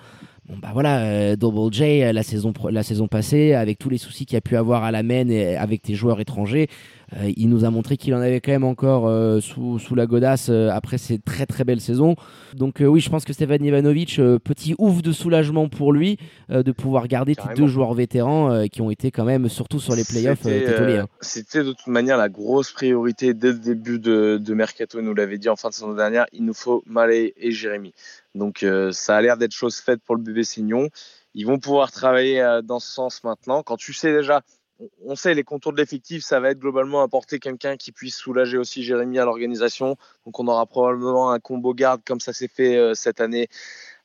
[0.48, 3.98] Bon bah voilà, euh, Double J euh, la saison la saison passée avec tous les
[3.98, 6.66] soucis qu'il a pu avoir à la main et avec tes joueurs étrangers,
[7.12, 9.08] euh, il nous a montré qu'il en avait quand même encore
[9.40, 12.16] sous, sous, la godasse après ces très très belles saisons.
[12.54, 17.06] Donc oui, je pense que Stevan Ivanovic, petit ouf de soulagement pour lui de pouvoir
[17.06, 21.06] garder ces deux joueurs vétérans qui ont été quand même surtout sur les playoffs hein.
[21.20, 25.14] C'était de toute manière la grosse priorité dès le début de, de mercato, il nous
[25.14, 27.92] l'avait dit en fin de saison dernière, il nous faut Malé et Jérémy.
[28.34, 30.88] Donc euh, ça a l'air d'être chose faite pour le bébé Signon.
[31.34, 33.62] Ils vont pouvoir travailler euh, dans ce sens maintenant.
[33.62, 34.42] Quand tu sais déjà,
[35.04, 38.58] on sait les contours de l'effectif, ça va être globalement apporter quelqu'un qui puisse soulager
[38.58, 39.96] aussi Jérémy à l'organisation.
[40.26, 43.48] Donc on aura probablement un combo garde comme ça s'est fait euh, cette année.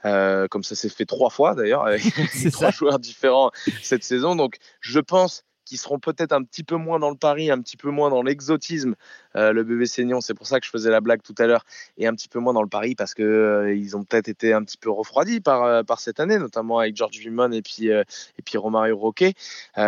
[0.03, 2.03] comme ça s'est fait trois fois d'ailleurs avec
[2.51, 4.35] trois joueurs différents cette saison.
[4.35, 7.75] Donc je pense qui seront peut-être un petit peu moins dans le pari, un petit
[7.75, 8.95] peu moins dans l'exotisme.
[9.35, 11.65] Euh, le bébé Seignon, c'est pour ça que je faisais la blague tout à l'heure,
[11.97, 14.53] et un petit peu moins dans le pari parce que euh, ils ont peut-être été
[14.53, 17.87] un petit peu refroidis par, euh, par cette année, notamment avec George Vimon et puis,
[17.87, 19.33] et puis Romario Roquet.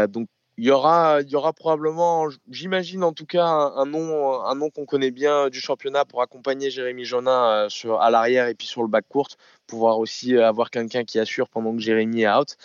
[0.09, 4.55] donc il y aura, il y aura probablement, j'imagine en tout cas, un, nom, un
[4.55, 7.69] nom qu'on connaît bien du championnat pour accompagner Jérémy Jonin
[8.01, 9.29] à l'arrière et puis sur le bac court,
[9.67, 12.57] pouvoir aussi avoir quelqu'un qui assure pendant que Jérémy est out.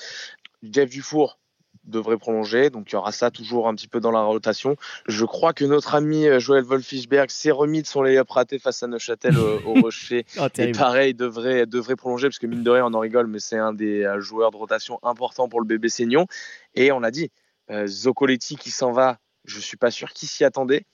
[0.64, 1.38] Jeff Dufour,
[1.86, 2.70] devrait prolonger.
[2.70, 4.76] Donc il y aura ça toujours un petit peu dans la rotation.
[5.06, 8.82] Je crois que notre ami euh, Joël Wolfischberg s'est remis de son layup raté face
[8.82, 10.24] à Neuchâtel au, Rocher.
[10.38, 13.40] oh, et pareil, devrait, devrait prolonger parce que mine de rien, on en rigole, mais
[13.40, 16.26] c'est un des euh, joueurs de rotation importants pour le bébé Seignon.
[16.74, 17.30] Et on l'a dit,
[17.70, 20.84] euh, Zoccoletti qui s'en va, je suis pas sûr qui s'y attendait.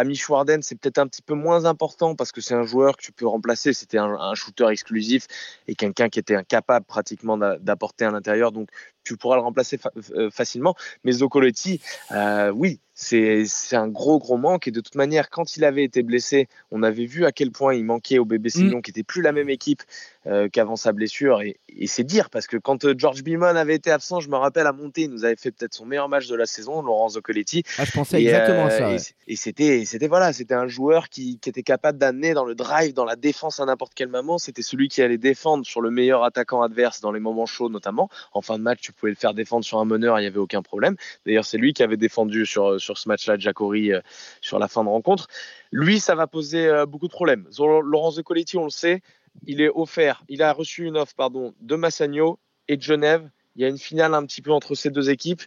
[0.00, 3.02] Ami Schwarden, c'est peut-être un petit peu moins important parce que c'est un joueur que
[3.02, 3.74] tu peux remplacer.
[3.74, 5.26] C'était un, shooter exclusif
[5.68, 8.50] et quelqu'un qui était incapable pratiquement d'apporter à l'intérieur.
[8.50, 8.70] Donc,
[9.04, 9.78] tu pourras le remplacer
[10.12, 10.74] euh, facilement.
[11.04, 11.82] Mais Zoccoletti,
[12.12, 14.68] euh, oui, c'est un gros, gros manque.
[14.68, 17.74] Et de toute manière, quand il avait été blessé, on avait vu à quel point
[17.74, 18.82] il manquait au bébé Sillon, mm.
[18.82, 19.82] qui n'était plus la même équipe
[20.26, 21.40] euh, qu'avant sa blessure.
[21.40, 24.72] Et, c'est dire, parce que quand George Bimon avait été absent, je me rappelle à
[24.72, 27.62] monter, il nous avait fait peut-être son meilleur match de la saison, Laurent Zoccoletti.
[27.78, 28.92] Ah, je pensais exactement à ça.
[29.26, 33.06] Et, c'était, voilà, c'était un joueur qui, qui était capable d'amener dans le drive, dans
[33.06, 34.36] la défense à n'importe quel moment.
[34.36, 38.10] C'était celui qui allait défendre sur le meilleur attaquant adverse dans les moments chauds, notamment.
[38.32, 40.38] En fin de match, tu pouvait le faire défendre sur un meneur, il n'y avait
[40.38, 40.96] aucun problème.
[41.24, 44.00] D'ailleurs, c'est lui qui avait défendu sur, sur ce match-là, Jacori, euh,
[44.40, 45.28] sur la fin de rencontre.
[45.72, 47.48] Lui, ça va poser euh, beaucoup de problèmes.
[47.58, 48.24] Laurence de
[48.56, 49.02] on le sait,
[49.46, 53.28] il est offert, il a reçu une offre pardon, de Massagno et de Genève.
[53.56, 55.42] Il y a une finale un petit peu entre ces deux équipes.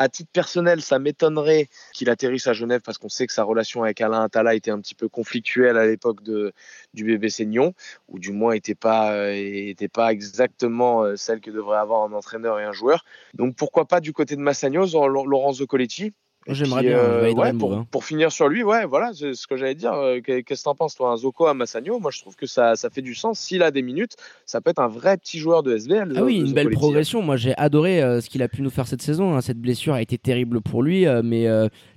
[0.00, 3.82] À titre personnel, ça m'étonnerait qu'il atterrisse à Genève parce qu'on sait que sa relation
[3.82, 7.74] avec Alain Attala était un petit peu conflictuelle à l'époque du bébé Seignon,
[8.06, 12.64] ou du moins n'était pas, euh, pas exactement celle que devrait avoir un entraîneur et
[12.64, 13.04] un joueur.
[13.34, 16.12] Donc pourquoi pas du côté de Massagno, Laurence Coletti
[16.48, 16.98] J'aimerais bien.
[16.98, 17.86] Euh, hein.
[17.90, 19.92] pour, finir sur lui, ouais, voilà, c'est ce que j'allais dire.
[19.92, 22.74] Euh, qu'est-ce que t'en penses, toi, un Zoko à Massagno Moi, je trouve que ça,
[22.74, 23.38] ça fait du sens.
[23.38, 26.14] S'il a des minutes, ça peut être un vrai petit joueur de SBL.
[26.16, 27.22] Ah oui, une belle progression.
[27.22, 29.34] Moi, j'ai adoré euh, ce qu'il a pu nous faire cette saison.
[29.34, 29.42] Hein.
[29.42, 31.46] Cette blessure a été terrible pour lui, mais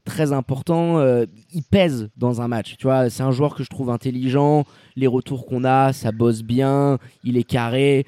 [0.05, 1.01] très important.
[1.53, 2.75] il pèse dans un match.
[2.77, 4.65] Tu vois, c'est un joueur que je trouve intelligent.
[4.95, 6.97] Les retours qu'on a, ça bosse bien.
[7.23, 8.05] Il est carré,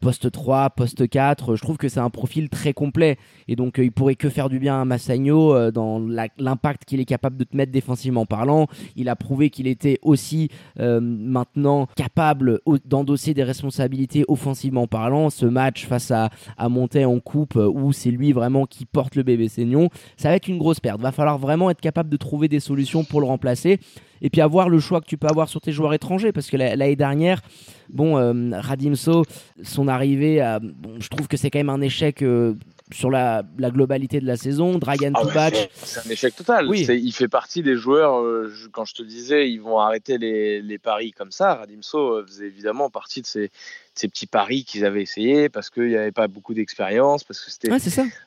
[0.00, 1.56] poste 3, poste 4.
[1.56, 3.16] Je trouve que c'est un profil très complet.
[3.48, 5.98] Et donc, il pourrait que faire du bien à Massagno dans
[6.38, 8.66] l'impact qu'il est capable de te mettre défensivement parlant.
[8.96, 15.30] Il a prouvé qu'il était aussi euh, maintenant capable d'endosser des responsabilités offensivement parlant.
[15.30, 19.22] Ce match face à, à en coupe, euh, où c'est lui vraiment qui porte le
[19.22, 21.00] bébé Seignon, ça va être une grosse perte.
[21.00, 23.78] Va falloir vraiment être capable de trouver des solutions pour le remplacer
[24.22, 26.56] et puis avoir le choix que tu peux avoir sur tes joueurs étrangers parce que
[26.56, 27.40] l'année dernière
[27.88, 29.24] bon euh, Radimso
[29.62, 32.22] son arrivée bon, je trouve que c'est quand même un échec
[32.92, 34.78] sur la, la, globalité de la saison.
[34.78, 36.68] Dragan ah c'est un échec total.
[36.68, 36.86] Oui.
[36.88, 40.78] Il fait partie des joueurs, euh, quand je te disais, ils vont arrêter les, les
[40.78, 41.54] paris comme ça.
[41.54, 43.50] Radimso faisait évidemment partie de ces,
[43.94, 47.50] ces petits paris qu'ils avaient essayé parce qu'il n'y avait pas beaucoup d'expérience, parce que
[47.50, 47.70] c'était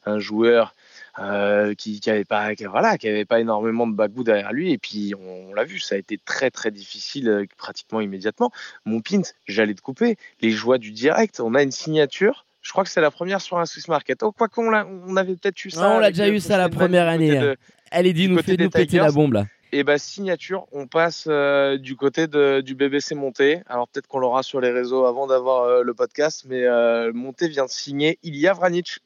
[0.06, 0.74] un joueur
[1.18, 4.72] euh, qui n'avait pas, voilà, qui avait pas énormément de bagou derrière lui.
[4.72, 8.52] Et puis, on, l'a vu, ça a été très, très difficile euh, pratiquement immédiatement.
[8.86, 10.18] Mon pint, j'allais te couper.
[10.42, 12.46] Les joies du direct, on a une signature.
[12.62, 14.22] Je crois que c'est la première sur un Swiss Market.
[14.24, 15.90] Oh, quoi qu'on on avait peut-être eu ça.
[15.90, 17.38] on l'a déjà eu ça la première année.
[17.38, 17.56] Hein.
[17.92, 19.46] Elle est dit nous fait nous péter la bombe là.
[19.72, 23.62] Et bah signature, on passe euh, du côté de, du BBC Monté.
[23.68, 26.66] Alors peut-être qu'on l'aura sur les réseaux avant d'avoir le podcast, mais
[27.14, 29.00] Monté vient de signer Ilya Vranic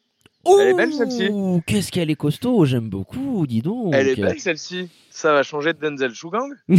[0.46, 1.30] elle est belle celle-ci.
[1.66, 3.94] Qu'est-ce qu'elle est costaud, j'aime beaucoup, dis donc.
[3.94, 4.90] Elle est belle celle-ci.
[5.10, 6.52] Ça va changer de Denzel Shugang?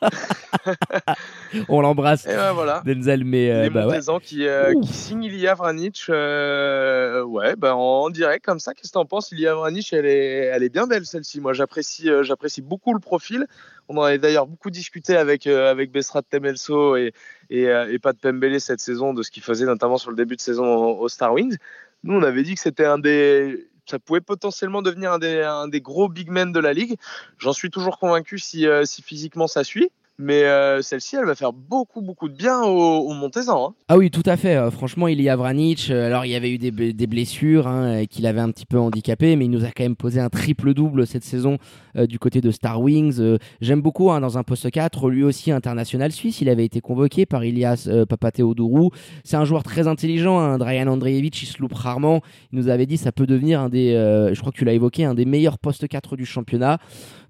[1.68, 2.26] On l'embrasse.
[2.26, 2.82] Et ben voilà.
[2.84, 4.00] Denzel, mais euh, bah ouais.
[4.22, 6.06] qui, euh, qui signe Ilya Vranic.
[6.08, 8.74] Euh, ouais, bah en direct comme ça.
[8.74, 9.32] Qu'est-ce que t'en penses?
[9.32, 11.40] Ilya Vranic, elle est, elle est bien belle celle-ci.
[11.40, 13.46] Moi, j'apprécie, j'apprécie beaucoup le profil.
[13.88, 17.12] On en avait d'ailleurs beaucoup discuté avec avec Besrat Temelso et
[17.50, 20.40] et, et Pat Pembele cette saison de ce qu'il faisait notamment sur le début de
[20.40, 21.56] saison au Star Wings.
[22.02, 23.68] Nous, on avait dit que c'était un des.
[23.90, 25.18] Ça pouvait potentiellement devenir un
[25.68, 26.96] des, gros big men de la ligue.
[27.38, 29.90] J'en suis toujours convaincu si, euh, si physiquement ça suit.
[30.22, 33.68] Mais euh, celle-ci, elle va faire beaucoup, beaucoup de bien aux Montezans.
[33.68, 33.74] Hein.
[33.88, 34.54] Ah oui, tout à fait.
[34.54, 35.88] Euh, franchement, il y a Vranic.
[35.88, 39.34] Euh, alors, il y avait eu des, blessures hein, qui l'avaient un petit peu handicapé,
[39.36, 41.56] mais il nous a quand même posé un triple-double cette saison
[41.96, 43.38] du côté de Star Wings.
[43.60, 46.40] J'aime beaucoup hein, dans un poste 4, lui aussi international suisse.
[46.40, 48.90] Il avait été convoqué par Ilias Papateodourou.
[49.24, 50.38] C'est un joueur très intelligent.
[50.38, 52.20] Hein, Dragan Andreevich, il se loupe rarement.
[52.52, 53.92] Il nous avait dit ça peut devenir un des,
[54.32, 56.78] je crois que tu l'as évoqué, un des meilleurs postes 4 du championnat.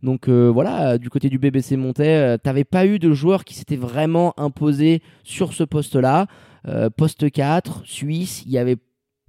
[0.03, 4.35] Donc voilà, du côté du BBC Montais, t'avais pas eu de joueurs qui s'étaient vraiment
[4.38, 6.27] imposés sur ce poste-là.
[6.69, 8.77] Euh, poste 4, Suisse, il y avait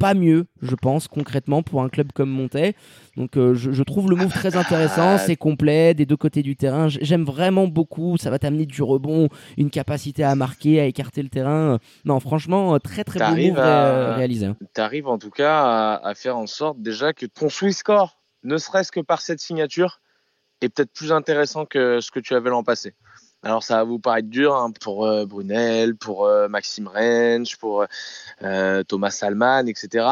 [0.01, 2.73] pas mieux, je pense, concrètement, pour un club comme Montais.
[3.17, 6.87] Donc euh, je, trouve le move très intéressant, c'est complet, des deux côtés du terrain.
[6.89, 11.29] J'aime vraiment beaucoup, ça va t'amener du rebond, une capacité à marquer, à écarter le
[11.29, 11.77] terrain.
[12.03, 14.47] Non, franchement, très très beau move réalisé.
[14.47, 14.57] Hein.
[14.73, 18.57] Tu arrives en tout cas à, faire en sorte déjà que ton Swiss score, ne
[18.57, 20.01] serait-ce que par cette signature,
[20.61, 22.93] est peut-être plus intéressant que ce que tu avais l'an passé.
[23.43, 27.85] Alors ça va vous paraître dur hein, pour euh, Brunel, pour euh, Maxime Rensch, pour
[28.43, 30.05] euh, Thomas Salman, etc.,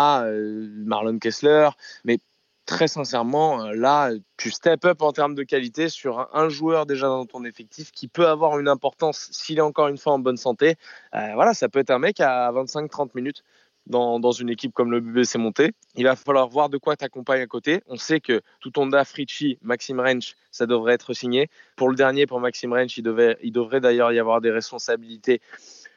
[0.85, 1.69] Marlon Kessler,
[2.03, 2.17] mais
[2.65, 7.25] très sincèrement, là, tu step up en termes de qualité sur un, joueur déjà dans
[7.25, 10.75] ton effectif qui peut avoir une importance s'il est encore une fois en bonne santé.
[11.11, 13.43] voilà, ça peut être un mec à 25-30 minutes
[13.89, 15.71] dans, une équipe comme le BBC Monté.
[15.95, 17.82] Il va falloir voir de quoi t'accompagne à côté.
[17.88, 21.49] On sait que tout Tonda, Fritchi, Maxime Rench, ça devrait être signé.
[21.75, 25.41] Pour le dernier, pour Maxime Rench, il, devait, il devrait d'ailleurs y avoir des responsabilités.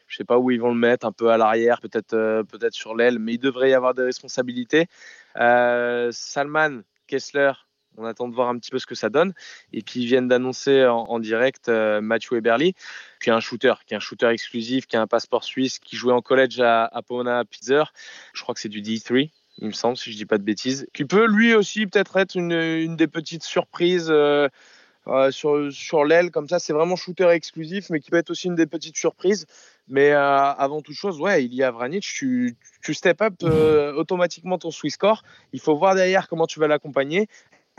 [0.06, 2.74] Je sais pas où ils vont le mettre, un peu à l'arrière, peut-être euh, peut-être
[2.74, 4.86] sur l'aile, mais il devrait y avoir des responsabilités.
[5.36, 7.52] Euh, Salman, Kessler,
[7.96, 9.32] on attend de voir un petit peu ce que ça donne.
[9.72, 12.74] Et puis ils viennent d'annoncer en, direct euh, Mathieu Eberly,
[13.22, 15.96] qui est un shooter, qui est un shooter exclusif, qui a un passeport suisse, qui
[15.96, 17.92] jouait en collège à, à Pomona Pitzer.
[18.34, 20.86] Je crois que c'est du D3, il me semble, si je dis pas de bêtises.
[20.92, 24.08] Qui peut lui aussi peut-être être une, des petites surprises.
[24.10, 24.48] Euh,
[25.08, 28.46] euh, sur, sur l'aile comme ça c'est vraiment shooter exclusif mais qui peut être aussi
[28.46, 29.46] une des petites surprises
[29.88, 33.34] mais avant toute chose ouais il y a Vranic tu, tu step up
[33.96, 37.26] automatiquement ton Swiss score il faut voir derrière comment tu vas l'accompagner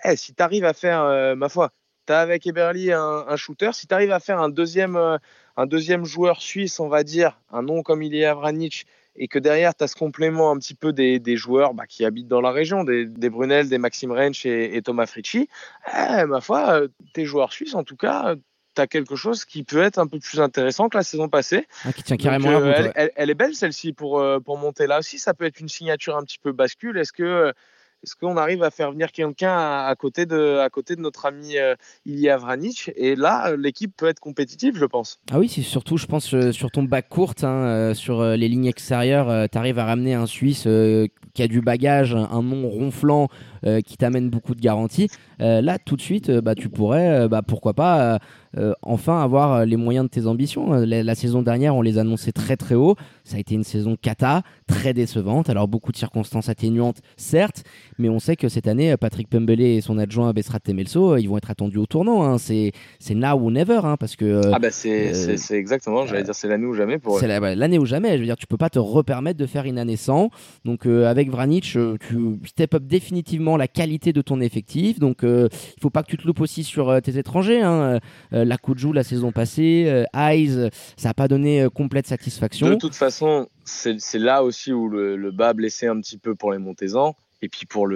[0.04, 1.72] eh, si tu arrives à faire, euh, ma foi,
[2.08, 5.18] tu as avec Eberly un, shooter, si tu arrives à faire un deuxième, euh,
[5.56, 9.38] un deuxième joueur suisse, on va dire, un nom comme il est Avranich, et que
[9.38, 12.42] derrière, tu as ce complément un petit peu des, des joueurs bah, qui habitent dans
[12.42, 15.48] la région, des, des Brunel, des Maxime Rench et, Thomas Fritchi,
[15.94, 18.36] eh, ma foi, euh, tes joueurs suisses, en tout cas,
[18.76, 21.68] tu as quelque chose qui peut être un peu plus intéressant que la saison passée.
[21.86, 25.20] Ah, qui tient carrément elle, elle, est belle celle-ci pour, pour monter là aussi.
[25.20, 26.98] Ça peut être une signature un petit peu bascule.
[26.98, 27.54] Est-ce que
[28.04, 30.60] est-ce qu'on arrive à faire venir quelqu'un à, côté de,
[30.98, 35.20] notre ami euh, Ilya Vranic Et là, l'équipe peut être compétitive, je pense.
[35.32, 38.50] Ah oui, c'est surtout, je pense, euh, sur ton bac courte, hein, euh, sur les
[38.50, 40.68] lignes extérieures, tu arrives à ramener un Suisse
[41.34, 43.30] qui a du bagage, un nom ronflant
[43.86, 45.10] qui t'amène beaucoup de garanties.
[45.40, 48.20] là, tout de suite, bah, tu pourrais, bah, pourquoi pas
[48.56, 50.74] euh, enfin avoir euh, les moyens de tes ambitions.
[50.74, 52.96] Euh, la, saison dernière, on les annonçait très très haut.
[53.24, 55.50] Ça a été une saison cata, très décevante.
[55.50, 57.64] Alors beaucoup de circonstances atténuantes, certes,
[57.98, 61.38] mais on sait que cette année, Patrick Pembele et son adjoint Bessrat Temelso, ils vont
[61.38, 62.24] être attendus au tournant.
[62.24, 62.38] Hein.
[62.38, 64.42] C'est c'est now ou never, hein, parce que.
[64.54, 65.12] ah bah c'est
[65.52, 66.06] exactement.
[66.06, 67.20] J'allais dire c'est l'année ou jamais pour.
[67.20, 68.14] C'est l'année ou jamais.
[68.14, 70.30] Je veux dire, tu peux pas te repermettre de faire une année sans.
[70.64, 75.00] Donc avec Vranic, tu step up définitivement la qualité de ton effectif.
[75.00, 75.50] Donc, il
[75.82, 77.62] faut pas que tu te loupes aussi sur tes étrangers.
[77.62, 78.00] Hein.
[78.32, 82.70] la Kuju la saison passée, Eyes, ça n'a pas donné complète satisfaction.
[82.70, 86.60] De toute façon, c'est là aussi où le, bas blessé un petit peu pour les
[86.60, 87.88] Montezans et puis pour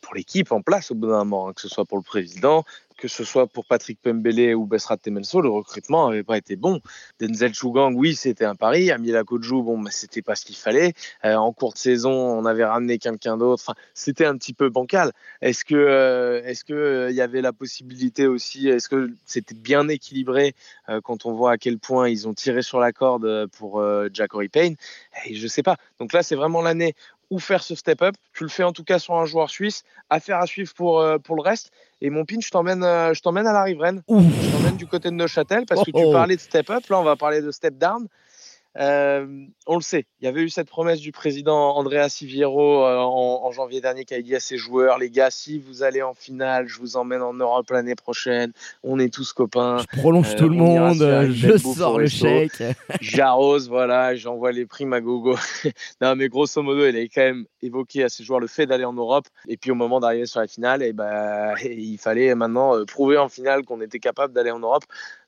[0.00, 2.64] pour l'équipe en place au bout d'un moment, hein, que ce soit pour le président,
[2.98, 6.80] que ce soit pour Patrick Pembele ou Bessrat Temelso, le recrutement n'avait pas été bon.
[7.20, 8.90] Denzel Chougang, oui, c'était un pari.
[8.90, 10.92] Amila Kodjou, bon, bah, c'était pas ce qu'il fallait.
[11.24, 13.62] Euh, en cours de saison, on avait ramené quelqu'un d'autre.
[13.66, 15.12] Enfin, c'était un petit peu bancal.
[15.40, 19.54] Est-ce que, euh, est-ce que euh, il y avait la possibilité aussi Est-ce que c'était
[19.54, 20.54] bien équilibré
[21.04, 23.82] quand on voit à quel point ils ont tiré sur la corde pour
[24.12, 24.76] Jack Payne?
[25.26, 25.76] Et Je sais pas.
[26.00, 26.94] Donc là, c'est vraiment l'année
[27.30, 28.14] où faire ce step-up.
[28.32, 29.84] Tu le fais en tout cas sur un joueur suisse.
[30.10, 31.70] Affaire à suivre pour, pour le reste.
[32.00, 34.02] Et mon pin, je t'emmène, euh, je t'emmène à la riveraine.
[34.08, 36.12] Je t'emmène du côté de Neuchâtel parce que tu oh.
[36.12, 36.84] parlais de step up.
[36.88, 38.06] Là, on va parler de step down.
[38.76, 39.26] Euh,
[39.66, 43.50] on le sait, il y avait eu cette promesse du président Andrea Siviero euh, en,
[43.50, 46.68] janvier dernier qui a dit à ses joueurs les gars, si vous allez en finale,
[46.68, 48.52] je vous emmène en Europe l'année prochaine.
[48.84, 49.78] On est tous copains.
[49.92, 50.98] Je prolonge tout le monde,
[51.32, 52.62] je sors le chèque.
[53.00, 55.36] J'arrose, voilà, j'envoie les primes à gogo.
[56.00, 58.84] non, mais grosso modo, il avait quand même évoqué à ses joueurs le fait d'aller
[58.84, 59.26] en Europe.
[59.48, 63.16] Et puis au moment d'arriver sur la finale, et eh ben, il fallait maintenant prouver
[63.16, 64.84] en finale qu'on était capable d'aller en Europe.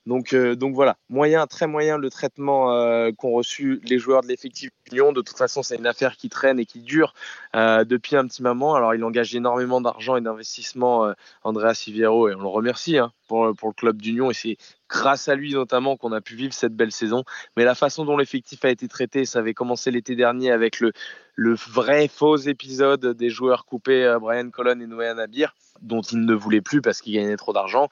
[0.06, 4.28] Donc, euh, donc voilà, moyen, très moyen le traitement euh, qu'ont reçu les joueurs de
[4.28, 5.12] l'effectif Lyon.
[5.12, 7.14] De toute façon, c'est une affaire qui traîne et qui dure
[7.54, 8.74] euh, depuis un petit moment.
[8.74, 11.12] Alors, il engage énormément d'argent et d'investissement,
[11.44, 14.32] Andrea Siviero, et on le remercie hein, pour, pour le club d'Union.
[14.32, 14.56] Et c'est
[14.88, 17.22] grâce à lui notamment qu'on a pu vivre cette belle saison.
[17.56, 20.92] Mais la façon dont l'effectif a été traité, ça avait commencé l'été dernier avec le,
[21.38, 26.60] vrai faux épisode des joueurs coupés Brian Colon et Noé Nabir, dont il ne voulait
[26.60, 27.88] plus parce qu'il gagnait trop d'argent.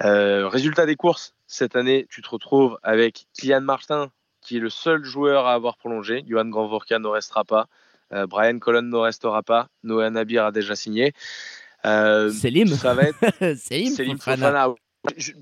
[0.00, 4.10] résultat des courses, cette année, tu te retrouves avec Kylian Martin,
[4.40, 6.24] qui est le seul joueur à avoir prolongé.
[6.28, 7.66] Johan Grandvorka ne restera pas.
[8.12, 9.68] Euh, Brian Colon ne restera pas.
[9.82, 11.12] Noah Nabir a déjà signé.
[11.86, 12.68] Euh, Selim.
[12.68, 14.74] Ça va être Selim, Fofana.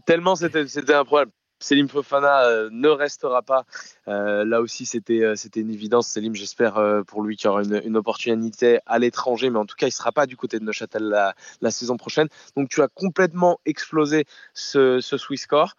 [0.07, 1.31] tellement c'était un problème.
[1.61, 3.65] Selim Fofana euh, ne restera pas.
[4.07, 6.09] là aussi, c'était une évidence.
[6.09, 6.75] Selim, j'espère
[7.07, 9.95] pour lui qu'il y aura une, opportunité à l'étranger, mais en tout cas, il ne
[9.95, 12.29] sera pas du côté de Neuchâtel la, la, saison prochaine.
[12.57, 15.75] Donc, tu as complètement explosé ce, ce Swiss score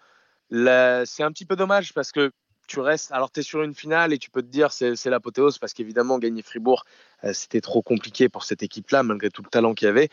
[0.49, 2.32] c'est un petit peu dommage parce que
[2.68, 5.09] tu restes, alors tu es sur une finale et tu peux te dire c'est, c'est
[5.09, 6.89] l'apothéose parce qu'évidemment gagner Fribourg euh,
[7.34, 10.09] c'était trop compliqué pour cette équipe-là malgré tout le talent qu'il y avait,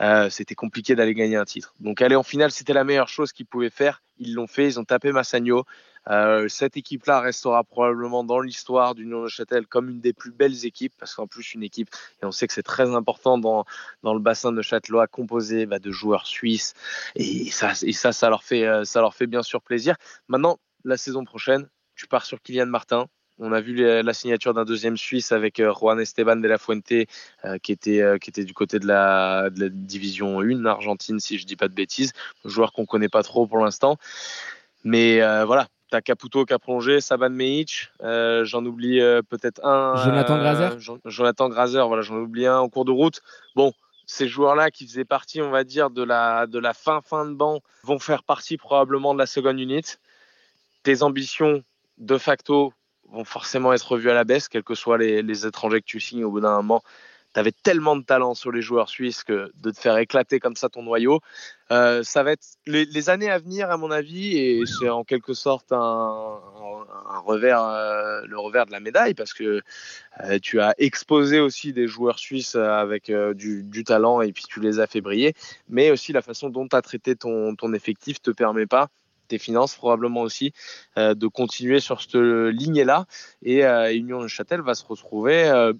[0.00, 1.74] euh, c'était compliqué d'aller gagner un titre.
[1.80, 4.80] Donc aller en finale c'était la meilleure chose qu'ils pouvaient faire, ils l'ont fait, ils
[4.80, 5.64] ont tapé Massagno.
[6.08, 10.64] Euh, cette équipe-là restera probablement dans l'histoire d'Union de Châtel comme une des plus belles
[10.64, 11.88] équipes parce qu'en plus une équipe
[12.22, 13.64] et on sait que c'est très important dans,
[14.04, 16.74] dans le bassin de Châtelois composé bah, de joueurs suisses
[17.16, 19.96] et ça, et ça ça leur fait ça leur fait bien sûr plaisir.
[20.28, 23.08] Maintenant la saison prochaine tu pars sur Kylian Martin.
[23.38, 26.90] On a vu la signature d'un deuxième Suisse avec euh, Juan Esteban de la Fuente,
[26.92, 31.44] euh, qui, était, euh, qui était du côté de la, division 1 argentine, si je
[31.44, 32.12] ne dis pas de bêtises.
[32.46, 33.98] Un joueur qu'on ne connaît pas trop pour l'instant.
[34.84, 39.96] Mais voilà, tu as Caputo qui a prolongé, Saban Meic, j'en oublie peut-être un.
[39.96, 43.20] Jonathan Grazer Jonathan Grazer, voilà, j'en oublie un en cours de route.
[43.56, 43.72] Bon,
[44.06, 47.34] ces joueurs-là qui faisaient partie, on va dire, de la, de la fin fin de
[47.34, 49.94] banc, vont faire partie probablement de la seconde unité.
[50.84, 51.64] Tes ambitions
[51.98, 52.72] de facto
[53.10, 56.24] vont forcément être revus à la baisse, quels que soient les, étrangers que tu signes
[56.24, 56.82] au bout d'un moment.
[57.34, 60.56] Tu avais tellement de talent sur les joueurs suisses que de te faire éclater comme
[60.56, 61.20] ça ton noyau,
[61.70, 65.34] euh, ça va être les, années à venir, à mon avis, et c'est en quelque
[65.34, 66.38] sorte un,
[67.26, 69.60] revers, euh, le revers de la médaille, parce que
[70.24, 74.60] euh, tu as exposé aussi des joueurs suisses avec du, du, talent et puis tu
[74.60, 75.34] les as fait briller,
[75.68, 78.88] mais aussi la façon dont tu as traité ton, ton effectif te permet pas
[79.26, 80.52] tes finances probablement aussi,
[80.98, 83.06] euh, de continuer sur cette ligne-là.
[83.42, 85.72] Et euh, Union de Châtel va se retrouver euh,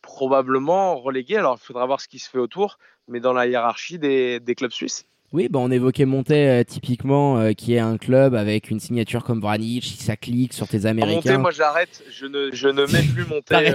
[0.00, 1.36] probablement relégué.
[1.36, 2.78] Alors il faudra voir ce qui se fait autour,
[3.08, 5.04] mais dans la hiérarchie des, des clubs suisses.
[5.32, 9.82] Oui, bah on évoquait Monté typiquement, qui est un club avec une signature comme Vranic,
[9.82, 11.30] si ça clique sur tes Américains.
[11.30, 13.72] Monté, moi j'arrête, je ne, je ne mets plus Monté.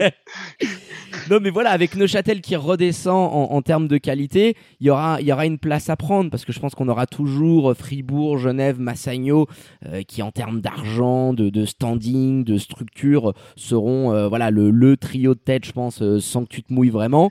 [1.30, 5.32] non, mais voilà, avec Neuchâtel qui redescend en, termes de qualité, il y aura, y
[5.32, 9.46] aura une place à prendre parce que je pense qu'on aura toujours Fribourg, Genève, Massagno
[9.86, 15.34] euh, qui, en termes d'argent, de, standing, de structure, seront euh, voilà le, le, trio
[15.34, 17.30] de tête, je pense, euh, sans que tu te mouilles vraiment.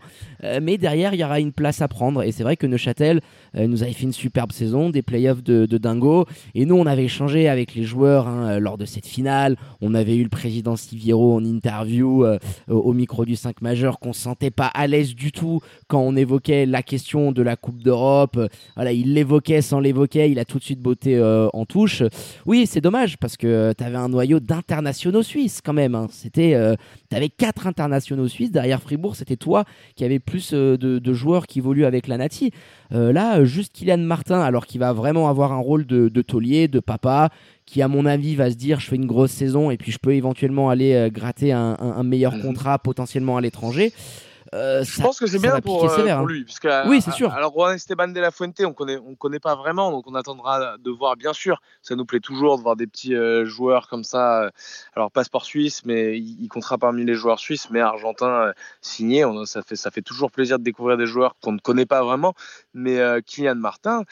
[0.61, 3.19] mais derrière, il y aura une place à prendre et c'est vrai que Neuchâtel
[3.53, 6.25] nous avait fait une superbe saison, des playoffs de, de dingo.
[6.55, 9.57] Et nous, on avait échangé avec les joueurs hein, lors de cette finale.
[9.81, 12.25] On avait eu le président Siviero en interview
[12.69, 16.15] au micro du 5 majeur manager qu'on sentait pas à l'aise du tout quand on
[16.15, 18.39] évoquait la question de la Coupe d'Europe.
[18.75, 21.19] Voilà, il l'évoquait sans l'évoquer, il a tout de suite botté
[21.53, 22.03] en touche.
[22.45, 25.95] Oui, c'est dommage parce que tu avais un noyau d'internationaux suisses quand même.
[25.95, 26.07] Hein.
[26.33, 26.55] Tu
[27.11, 29.15] avais quatre internationaux suisses derrière Fribourg.
[29.15, 29.65] C'était toi
[29.95, 32.51] qui avais plus de, de, joueurs qui évoluent avec la Nati.
[32.91, 36.79] là, juste Kylian Martin, alors qu'il va vraiment avoir un rôle de, de taulier, de
[36.79, 37.29] papa,
[37.69, 39.99] qui à mon avis va se dire je fais une grosse saison et puis je
[39.99, 43.93] peux éventuellement aller euh, gratter un, meilleur contrat potentiellement à l'étranger.
[44.55, 46.31] Euh, je pense que c'est bien pour, euh, sévère, pour, hein.
[46.31, 46.43] lui.
[46.43, 47.31] Puisque, oui, c'est sûr.
[47.31, 50.77] Alors, Juan Esteban de la Fuente, on connaît, on connaît pas vraiment, donc on attendra
[50.79, 51.61] de voir, bien sûr.
[51.83, 53.13] Ça nous plaît toujours de voir des petits
[53.43, 54.49] joueurs comme ça.
[54.95, 58.51] alors, passeport suisse, mais il, comptera parmi les joueurs suisses, mais argentins
[58.81, 59.23] signés.
[59.23, 62.01] On, ça, fait, ça fait toujours plaisir de découvrir des joueurs qu'on ne connaît pas
[62.01, 62.33] vraiment.
[62.73, 64.03] Mais Kylian Martin,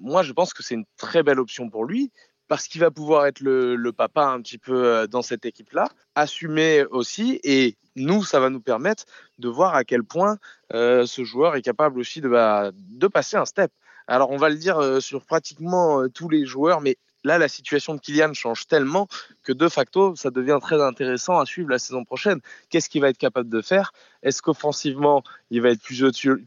[0.00, 2.10] moi, je pense que c'est une très belle option pour lui
[2.48, 6.84] parce qu'il va pouvoir être le, papa un petit peu euh, dans cette équipe-là, assumer
[6.86, 9.04] aussi, et nous, ça va nous permettre
[9.38, 10.38] de voir à quel point
[10.72, 13.70] euh, ce joueur est capable aussi de, bah, de passer un step.
[14.06, 17.94] Alors, on va le dire euh, sur pratiquement tous les joueurs, mais là, la situation
[17.94, 19.08] de Kylian change tellement
[19.42, 22.40] que de facto, ça devient très intéressant à suivre la saison prochaine.
[22.70, 23.92] Qu'est-ce qu'il va être capable de faire?
[24.22, 26.02] Est-ce qu'offensivement, il va être plus,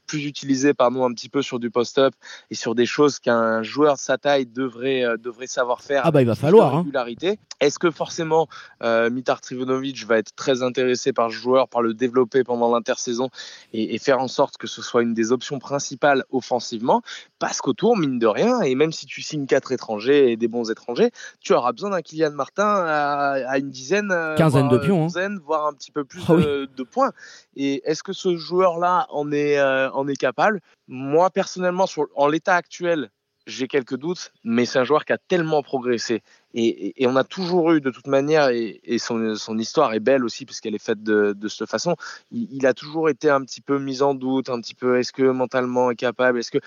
[0.05, 2.13] plus utilisé pardon, un petit peu sur du post-up
[2.49, 6.11] et sur des choses qu'un joueur de sa taille devrait, euh, devrait savoir faire Ah
[6.11, 6.75] bah il va falloir.
[6.75, 6.79] Hein.
[6.79, 7.39] Régularité?
[7.59, 8.47] Est-ce que forcément
[8.83, 13.29] euh, Mitar Trivonovic va être très intéressé par ce joueur, par le développer pendant l'intersaison
[13.73, 17.01] et, faire en sorte que ce soit une des options principales offensivement?
[17.39, 20.69] Parce qu'autour, mine de rien, et même si tu signes quatre étrangers et des bons
[20.71, 25.37] étrangers, tu auras besoin d'un Kylian Martin à, une dizaine, euh, quinzaine de pions, hein.
[25.43, 27.11] voire un petit peu plus ah de, de points.
[27.55, 30.61] Et est-ce que ce joueur-là en est, euh, en est capable?
[30.87, 31.85] Moi, personnellement,
[32.15, 33.09] en l'état actuel,
[33.47, 36.21] j'ai quelques doutes, mais c'est un joueur qui a tellement progressé.
[36.53, 40.75] Et, on a toujours eu, de toute manière, et, son, histoire est belle aussi, puisqu'elle
[40.75, 41.95] est faite de, cette façon,
[42.31, 45.13] il, il, a toujours été un petit peu mis en doute, un petit peu, est-ce
[45.13, 46.39] que mentalement est capable?
[46.39, 46.59] Est-ce que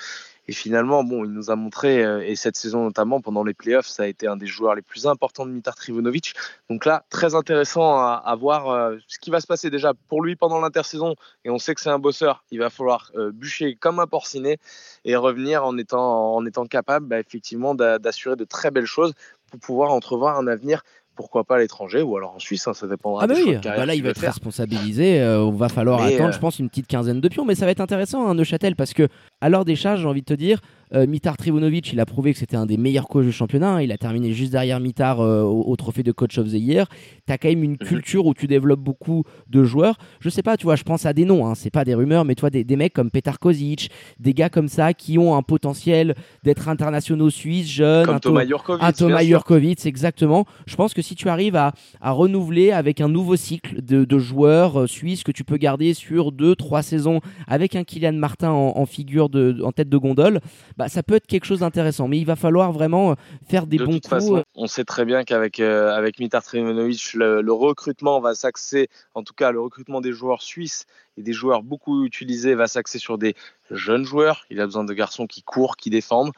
[0.46, 3.86] et finalement, bon, il nous a montré, euh, et cette saison notamment, pendant les playoffs,
[3.86, 6.34] ça a été un des joueurs les plus importants de Mitar Trivonovic.
[6.68, 10.36] Donc là, très intéressant à, voir euh, ce qui va se passer déjà pour lui
[10.36, 11.14] pendant l'intersaison.
[11.44, 12.44] Et on sait que c'est un bosseur.
[12.50, 14.58] Il va falloir euh, bûcher comme un porcinet
[15.04, 19.14] et revenir en étant, en étant capable, bah, effectivement, d'assurer de très belles choses
[19.50, 20.82] pour pouvoir entrevoir un avenir
[21.14, 23.24] pourquoi pas à l'étranger ou alors en Suisse, hein, ça dépendra.
[23.24, 25.22] Ah bah oui, bah là il va être responsabilisé.
[25.22, 27.80] on va falloir attendre, je pense, une petite quinzaine de pions, mais ça va être
[27.80, 29.08] intéressant, hein, Neuchâtel, parce que
[29.40, 30.60] à l'heure des charges, j'ai envie de te dire,
[30.94, 33.82] euh, Mitar Trivunovic, il a prouvé que c'était un des meilleurs coachs du championnat.
[33.82, 36.86] Il a terminé juste derrière Mitar euh, au, trophée de Coach of the Year.
[37.26, 37.78] Tu as quand même une mhm.
[37.78, 39.96] culture où tu développes beaucoup de joueurs.
[40.20, 42.24] Je sais pas, tu vois, je pense à des noms, hein, c'est pas des rumeurs,
[42.24, 43.90] mais toi, des, des, mecs comme Petar Kozic,
[44.20, 48.06] des gars comme ça qui ont un potentiel d'être internationaux suisses, jeunes.
[48.06, 48.82] Comme un Thomas Jurkovic.
[48.82, 50.44] Un Thomas Jurkovic, exactement.
[50.66, 54.18] Je pense que si tu arrives à, à renouveler avec un nouveau cycle de, de
[54.18, 58.50] joueurs euh, suisses que tu peux garder sur deux, trois saisons avec un Kylian Martin
[58.50, 60.40] en, en figure de, en tête de gondole,
[60.76, 62.08] bah, ça peut être quelque chose d'intéressant.
[62.08, 63.14] Mais il va falloir vraiment euh,
[63.48, 64.30] faire des bons coups.
[64.30, 64.42] Euh.
[64.54, 69.34] on sait très bien qu'avec euh, avec Mitar Trimonovic, le, recrutement va s'axer, en tout
[69.34, 73.34] cas le recrutement des joueurs suisses et des joueurs beaucoup utilisés va s'axer sur des
[73.70, 74.44] jeunes joueurs.
[74.50, 76.32] Il a besoin de garçons qui courent, qui défendent.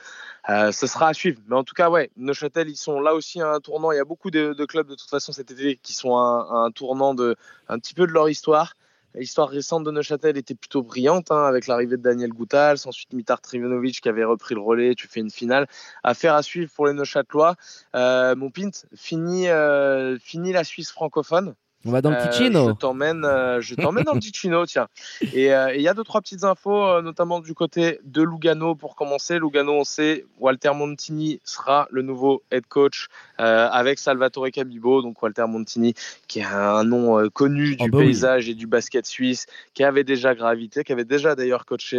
[0.46, 1.40] ce sera à suivre.
[1.48, 3.90] Mais en tout cas, ouais, Neuchâtel, ils sont là aussi à un tournant.
[3.92, 6.70] Il y a beaucoup de, clubs de toute façon cet été qui sont à, un
[6.70, 7.36] tournant de
[7.68, 8.74] un petit peu de leur histoire.
[9.16, 13.40] L'histoire récente de Neuchâtel était plutôt brillante, hein, avec l'arrivée de Daniel Goutals, ensuite Mitar
[13.40, 15.66] Trivenovic qui avait repris le relais, tu fais une finale.
[16.04, 17.56] Affaire à suivre pour les Neuchâtelois.
[17.94, 21.54] Euh, mon Pint, fini, euh, fini la Suisse francophone.
[21.86, 22.68] On va dans le Ticino.
[22.68, 24.88] Euh, je t'emmène, euh, je t'emmène dans le Ticino, tiens.
[25.22, 28.96] Euh, et il y a deux trois petites infos, notamment du côté de Lugano pour
[28.96, 29.38] commencer.
[29.38, 33.06] Lugano, on sait, Walter Montini sera le nouveau head coach
[33.38, 35.00] avec Salvatore Cabibo.
[35.00, 35.94] Donc Walter Montini,
[36.26, 40.04] qui est un nom connu du oh, bah paysage et du basket suisse, qui avait
[40.04, 41.96] déjà gravité, qui avait déjà d'ailleurs coaché,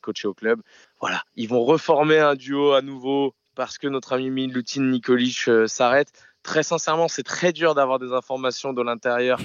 [0.00, 0.60] coaché au club.
[1.00, 6.12] Voilà, ils vont reformer un duo à nouveau parce que notre ami Milutin Nikolic s'arrête
[6.42, 9.38] très sincèrement, c'est très dur d'avoir des informations de l'intérieur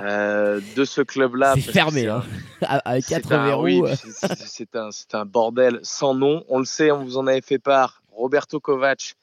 [0.00, 1.54] euh, de ce club-là.
[1.54, 2.22] C'est fermé, hein.
[2.62, 3.86] avec quatre verrous.
[4.46, 6.44] c'est un, un, bordel sans nom.
[6.48, 8.02] On le sait, on vous en avait fait part.
[8.12, 9.14] Roberto Kovac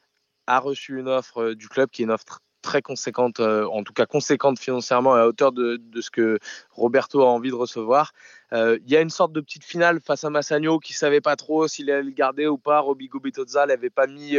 [0.48, 3.84] a reçu une offre euh, du club qui est une offre très conséquente, euh, en
[3.84, 6.40] tout cas conséquente financièrement à hauteur de, de, ce que
[6.72, 8.12] Roberto a envie de recevoir.
[8.52, 11.68] Il y a une sorte de petite finale face à Massagno qui savait pas trop
[11.68, 12.80] s'il allait le garder ou pas.
[12.80, 14.38] Robigo Bitozza n'avait pas mis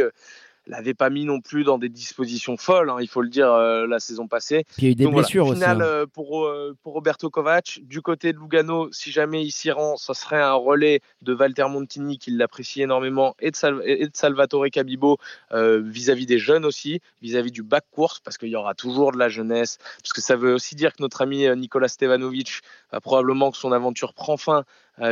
[0.69, 3.87] l'avait pas mis non plus dans des dispositions folles, hein, il faut le dire, euh,
[3.87, 4.65] la saison passée.
[4.77, 5.55] Puis il y a eu des Donc voilà, blessures aussi.
[5.59, 5.85] finale hein.
[5.85, 7.79] euh, pour, euh, pour Roberto Kovac.
[7.81, 11.65] Du côté de Lugano, si jamais il s'y rend, ça serait un relais de Walter
[11.69, 15.17] Montini, qui l'apprécie énormément, et de, Sal- et de Salvatore Cabibo
[15.51, 19.27] vis-à-vis des jeunes aussi, vis-à-vis du bac course, parce qu'il y aura toujours de la
[19.29, 19.79] jeunesse.
[20.03, 22.61] Parce que ça veut aussi dire que notre ami Nicolas Stevanovic,
[22.91, 24.63] va probablement que son aventure prend fin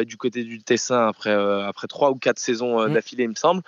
[0.06, 2.94] du côté du Tessin après, après trois ou quatre saisons Mm.
[2.94, 3.62] d'affilée, il me semble.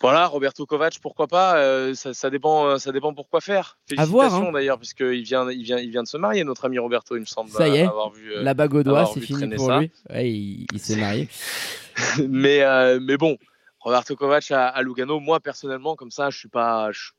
[0.00, 3.78] Voilà, Roberto Kovac, pourquoi pas euh, ça, ça dépend, euh, ça dépend pourquoi faire.
[3.96, 4.52] À voir, Félicitations hein.
[4.52, 7.24] d'ailleurs, puisqu'il vient, il vient, il vient de se marier, notre ami Roberto, il me
[7.24, 7.50] semble.
[7.50, 9.80] Ça y est, avoir vu, euh, La bague au doigt, c'est fini pour ça.
[9.80, 9.90] lui.
[10.10, 11.28] Ouais, il, il s'est marié.
[12.28, 13.36] mais, euh, mais bon,
[13.80, 16.90] Roberto Kovac à, à Lugano, moi personnellement, comme ça, je suis pas.
[16.92, 17.10] je-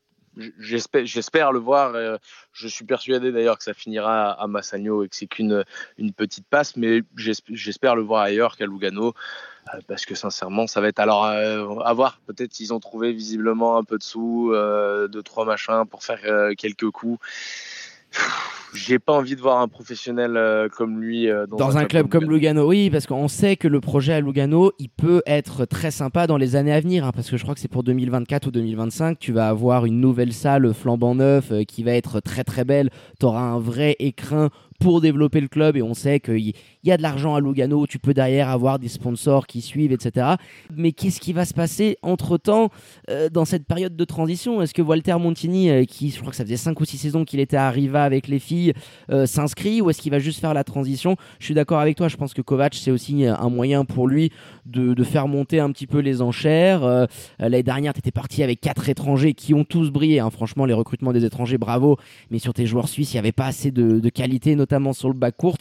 [0.58, 1.94] J'espère, le voir.
[1.94, 2.16] euh,
[2.52, 5.64] je suis persuadé d'ailleurs que ça finira à Massagno et que c'est qu'une
[5.96, 9.14] une petite passe, mais j'esp- j'espère le voir ailleurs qu'à Lugano,
[9.74, 12.20] euh, parce que sincèrement, ça va être alors euh, à voir.
[12.26, 14.52] Peut-être qu'ils ont trouvé visiblement un peu de sous,
[15.08, 16.20] deux trois machins pour faire
[16.56, 17.18] quelques coups.
[18.74, 22.08] J'ai pas envie de voir un professionnel euh, comme lui euh, dans, Dans un club
[22.08, 25.90] comme Lugano, oui, parce qu'on sait que le projet à Lugano, il peut être très
[25.90, 28.46] sympa dans les années à venir, hein, parce que je crois que c'est pour 2024
[28.46, 32.44] ou 2025, tu vas avoir une nouvelle salle flambant neuf euh, qui va être très
[32.44, 36.52] très belle, tu auras un vrai écrin pour développer le club et on sait qu'il
[36.84, 40.34] y a de l'argent à Lugano, tu peux derrière avoir des sponsors qui suivent, etc.
[40.74, 42.70] Mais qu'est-ce qui va se passer entre-temps
[43.10, 44.62] euh, dans cette période de transition?
[44.62, 47.24] Est-ce que Walter Montini, euh, qui je crois que ça faisait 5 ou 6 saisons
[47.24, 48.72] qu'il était à Riva avec les filles,
[49.10, 51.16] euh, s'inscrit ou est-ce qu'il va juste faire la transition?
[51.40, 54.30] Je suis d'accord avec toi, je pense que Kovac c'est aussi un moyen pour lui
[54.66, 57.06] de, faire monter un petit peu les enchères.
[57.38, 60.20] L'année dernière, tu étais parti avec quatre étrangers qui ont tous brillé.
[60.20, 60.30] hein.
[60.30, 61.96] Franchement, les recrutements des étrangers, bravo.
[62.30, 65.08] Mais sur tes joueurs suisses, il n'y avait pas assez de, de qualité, notamment sur
[65.08, 65.56] le bas court.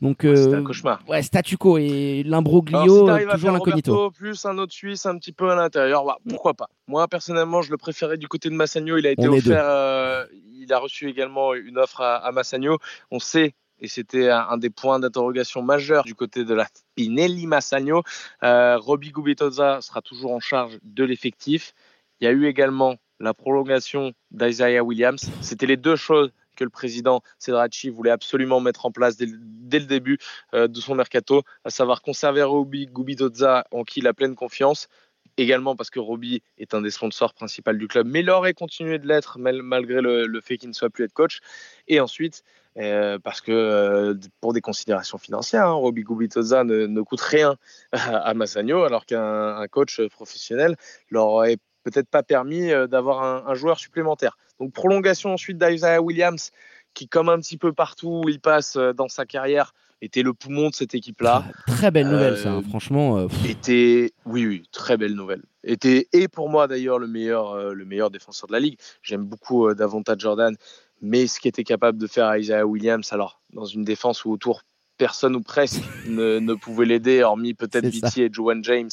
[0.00, 1.02] Donc, C'était euh, un cauchemar.
[1.08, 4.10] ouais, statu quo et si l'imbroglio, toujours l'incognito.
[4.10, 7.70] Plus un autre Suisse un petit peu à l'intérieur, bah, pourquoi pas Moi personnellement, je
[7.70, 8.96] le préférais du côté de Massagno.
[8.96, 10.24] Il a été On offert, euh,
[10.60, 12.78] il a reçu également une offre à, à Massagno.
[13.10, 13.54] On sait.
[13.80, 18.02] Et c'était un, un des points d'interrogation majeurs du côté de la Spinelli Massagno.
[18.42, 21.74] Euh, Roby Gubitoza sera toujours en charge de l'effectif.
[22.20, 25.30] Il y a eu également la prolongation d'Isaiah Williams.
[25.42, 29.86] C'était les deux choses que le président Cedracci voulait absolument mettre en place dès, le-
[29.86, 30.18] début
[30.54, 34.88] euh, de son mercato, à savoir conserver Roby Gubitoza en qui il a pleine confiance.
[35.36, 38.98] Également parce que Roby est un des sponsors principaux du club, mais il aurait continué
[38.98, 41.38] de l'être mal- malgré le, fait qu'il ne soit plus head coach.
[41.86, 42.42] Et ensuite,
[42.76, 47.54] euh, parce que euh, pour des considérations financières, hein, Roby Gubitoza ne, ne coûte rien
[47.92, 50.74] à, Massagno, alors qu'un un coach professionnel
[51.10, 54.36] leur aurait peut-être pas permis d'avoir un joueur supplémentaire.
[54.60, 56.50] Donc prolongation ensuite d'Isaiah Williams,
[56.94, 60.32] qui comme un petit peu partout où il passe euh, dans sa carrière, était le
[60.32, 61.44] poumon de cette équipe-là.
[61.66, 62.52] Très belle nouvelle, Euh, ça.
[62.52, 62.62] hein.
[62.68, 65.42] Franchement, euh, Était, oui, oui, très belle nouvelle.
[65.64, 68.78] Était et pour moi d'ailleurs le meilleur, euh, le meilleur défenseur de la ligue.
[69.02, 70.56] J'aime beaucoup euh, davantage Jordan,
[71.02, 74.62] mais ce qu'était capable de faire Isaiah Williams, alors dans une défense où autour
[74.98, 77.86] personne ou presque ne, ne pouvait l'aider, hormis peut-être.
[77.86, 78.90] Viti et Joan James.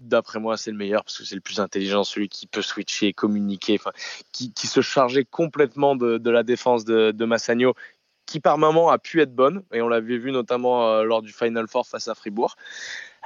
[0.00, 3.12] D'après moi, c'est le meilleur parce que c'est le plus intelligent, celui qui peut switcher,
[3.12, 3.92] communiquer, enfin,
[4.32, 7.74] qui, qui se chargeait complètement de, de la défense de, de Massagno,
[8.26, 11.32] qui par moment a pu être bonne, et on l'avait vu notamment euh, lors du
[11.32, 12.54] Final Four face à Fribourg.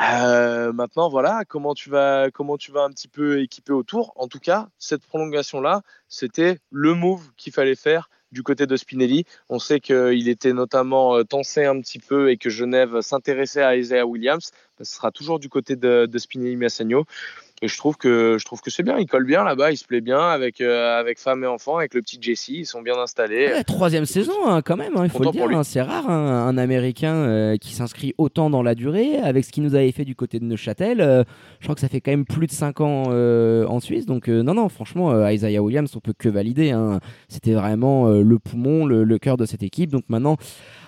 [0.01, 4.14] Euh, maintenant, voilà, comment tu vas, comment tu vas un petit peu équiper autour.
[4.16, 9.24] En tout cas, cette prolongation-là, c'était le move qu'il fallait faire du côté de Spinelli.
[9.49, 13.76] On sait qu'il était notamment euh, tensé un petit peu et que Genève s'intéressait à
[13.76, 14.51] Isaiah Williams.
[14.78, 17.05] Ce sera toujours du côté de, Spinelli Massagno.
[17.63, 18.99] Et je trouve que je trouve que c'est bien.
[18.99, 21.95] Il colle bien là-bas, il se plaît bien avec euh, avec femme et enfant, avec
[21.95, 22.49] le petit Jesse.
[22.49, 23.47] Ils sont bien installés.
[23.47, 25.47] ouais, troisième saison hein, quand même, hein, il faut le dire.
[25.59, 25.63] hein.
[25.63, 29.63] c'est rare hein, un Américain euh, qui s'inscrit autant dans la durée, avec ce qu'il
[29.63, 31.01] nous avait fait du côté de Neuchâtel.
[31.01, 31.23] euh,
[31.61, 34.05] je crois que ça fait quand même plus de 5 ans euh, en Suisse.
[34.05, 36.73] Donc euh, non, non, franchement, Isaiah Williams, on peut que valider.
[36.73, 36.99] hein.
[37.29, 39.91] C'était vraiment le poumon, le, le cœur de cette équipe.
[39.91, 40.37] Donc maintenant,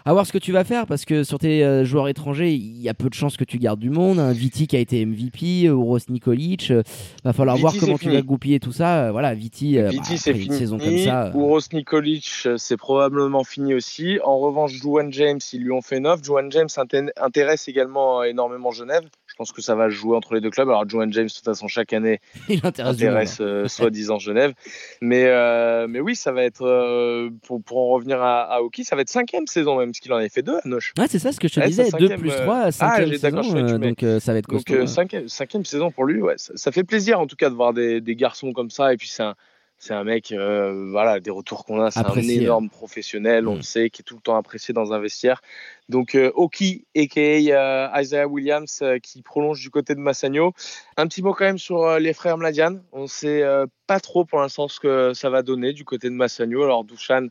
[0.07, 2.81] à voir ce que tu vas faire, parce que sur tes euh, joueurs étrangers, il
[2.81, 4.19] y a peu de chances que tu gardes du monde.
[4.21, 6.71] Un Viti qui a été MVP, Uros Nikolic.
[6.71, 6.83] euh,
[7.25, 8.15] va falloir Viti, voir comment tu fini.
[8.15, 9.07] vas goupiller tout ça.
[9.07, 10.59] Euh, voilà, Viti, euh, Viti, bah, c'est après une fini.
[10.59, 11.25] saison comme ça.
[11.27, 14.19] euh, Uros Nikolic, euh, c'est probablement fini aussi.
[14.25, 16.23] En revanche, Juan James, ils lui ont fait offre.
[16.25, 19.03] Juan James inté- intéresse également euh, énormément Genève.
[19.37, 20.67] Je pense que ça va jouer entre les deux clubs.
[20.71, 24.55] Alors, Juan James, de toute façon, chaque année, il intéresse intéresse euh, soi-disant Genève.
[25.03, 28.83] Mais, euh, mais oui, ça va être, euh, pour, pour en revenir à, à Hockey,
[28.83, 30.95] ça va être cinquième saison même, parce qu'il en avait fait deux à Noche.
[30.99, 31.85] Ouais, c'est ça ce que je te Ouais, disais.
[31.85, 33.79] c'est 2 cinquième, plus euh, 3, ah, 5 j'ai- d'accord, je saison.
[33.79, 34.73] donc ça va être Donc, costaud.
[34.81, 34.87] ouais.
[34.87, 37.75] cinquième, cinquième saison pour lui, ouais, ça, ça fait plaisir en tout cas de voir
[37.75, 38.95] des, des garçons comme ça.
[38.95, 39.35] Et puis, c'est un,
[39.79, 43.57] c'est un mec, euh, voilà, des retours qu'on a, c'est un énorme professionnel, on Mm.
[43.57, 45.43] le sait, qui est tout le temps apprécié dans un vestiaire.
[45.89, 47.21] Donc, euh, Oki, a.k.a.
[47.21, 50.53] euh, Isaiah Williams, euh, qui prolonge du côté de Massagno.
[50.97, 52.79] Un petit mot quand même sur les frères Mladian.
[52.93, 56.15] On sait euh, pas trop pour l'instant ce que ça va donner du côté de
[56.15, 56.63] Massagno.
[56.65, 57.27] Alors, Douchan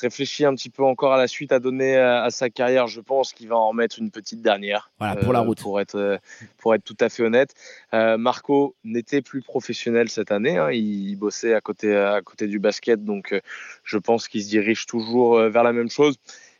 [0.00, 2.86] réfléchit un petit peu encore à la suite à donner à, à sa carrière.
[2.86, 4.90] Je pense qu'il va en remettre une petite dernière.
[4.98, 5.60] Voilà, pour la route.
[5.60, 6.18] Pour être, euh,
[6.58, 7.54] pour être tout à fait honnête.
[7.94, 10.58] Euh, Marco n'était plus professionnel cette année.
[10.58, 10.70] hein.
[10.70, 13.04] Il, il bossait à côté, à côté du basket.
[13.04, 13.40] Donc, euh,
[13.84, 16.16] je pense qu'il se dirige toujours euh, vers la même chose.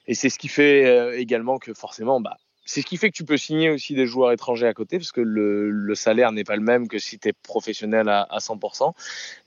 [0.06, 2.36] Et c'est ce qui fait euh, également que forcément, bah,
[2.66, 5.12] c'est ce qui fait que tu peux signer aussi des joueurs étrangers à côté, parce
[5.12, 8.92] que le, salaire n'est pas le même que si tu es professionnel à, à 100%.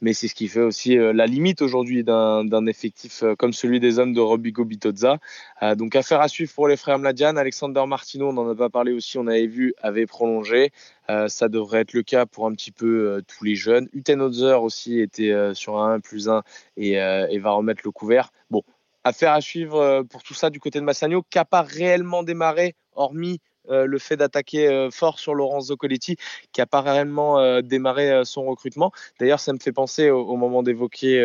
[0.02, 3.80] Mais c'est ce qui fait aussi euh, la limite aujourd'hui d'un effectif euh, comme celui
[3.80, 5.18] des hommes de Robico Bitozza.
[5.62, 7.36] Euh, donc affaire à suivre pour les frères Mladian.
[7.36, 10.72] Alexander Martino, on n'en a pas parlé aussi, on avait vu, avait prolongé.
[11.28, 13.90] Ça devrait être le cas pour un petit peu tous les jeunes.
[13.94, 16.44] Utenhauser aussi était sur un 1 plus 1
[16.78, 18.32] et, et va remettre le couvert.
[18.52, 18.62] Bon,
[19.04, 22.24] affaire à suivre euh, pour tout ça du côté de Massagno, qui n'a pas réellement
[22.24, 23.40] démarré, hormis
[23.70, 26.16] euh, le fait d'attaquer euh, fort sur Laurence Zoccoletti,
[26.52, 28.92] qui n'a pas réellement démarré son recrutement.
[29.20, 31.20] D'ailleurs, ça me fait penser au, au moment d'évoquer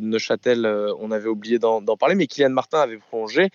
[0.00, 0.66] Neuchâtel,
[0.98, 3.50] on avait oublié d'en parler, mais Kylian Martin avait prolongé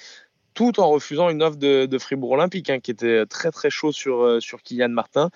[0.56, 3.92] tout en refusant une offre de, de Fribourg Olympique, hein, qui était très très chaud
[3.92, 5.30] sur, euh, sur Kylian Martin.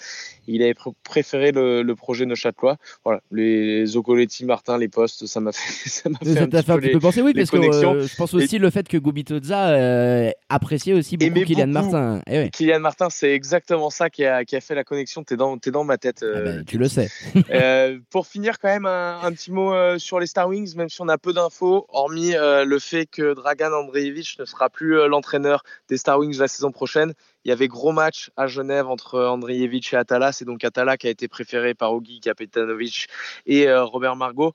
[0.47, 2.77] Il avait pr- préféré le, le projet Neuchâtelois.
[3.03, 5.59] Voilà, les Zoccoletti, Martin, les postes, ça m'a fait,
[5.89, 7.51] ça m'a fait Ça un t'a petit fait un peu les- penser, oui, les parce
[7.51, 11.91] que euh, je pense aussi le fait que Gubitoza euh, appréciait aussi beaucoup Kylian beaucoup.
[11.91, 12.21] Martin.
[12.25, 12.49] Eh.
[12.49, 15.23] Kylian Martin, c'est exactement ça qui a, qui a fait la connexion.
[15.23, 16.25] T'es dans, t'es dans ma tête.
[16.25, 17.09] Ah bah, tu le sais.
[18.09, 21.07] Pour finir, quand même, un, un petit mot sur les Star Wings, même si on
[21.09, 26.19] a peu d'infos, hormis le fait que Dragan Andreevich ne sera plus l'entraîneur des Star
[26.19, 27.13] Wings la saison prochaine.
[27.45, 30.31] Il y avait gros match à Genève entre Andreevich et Atala.
[30.31, 33.07] C'est donc Atala qui a été préféré par Ogi Kapetanovic
[33.45, 34.53] et euh, Robert Margot.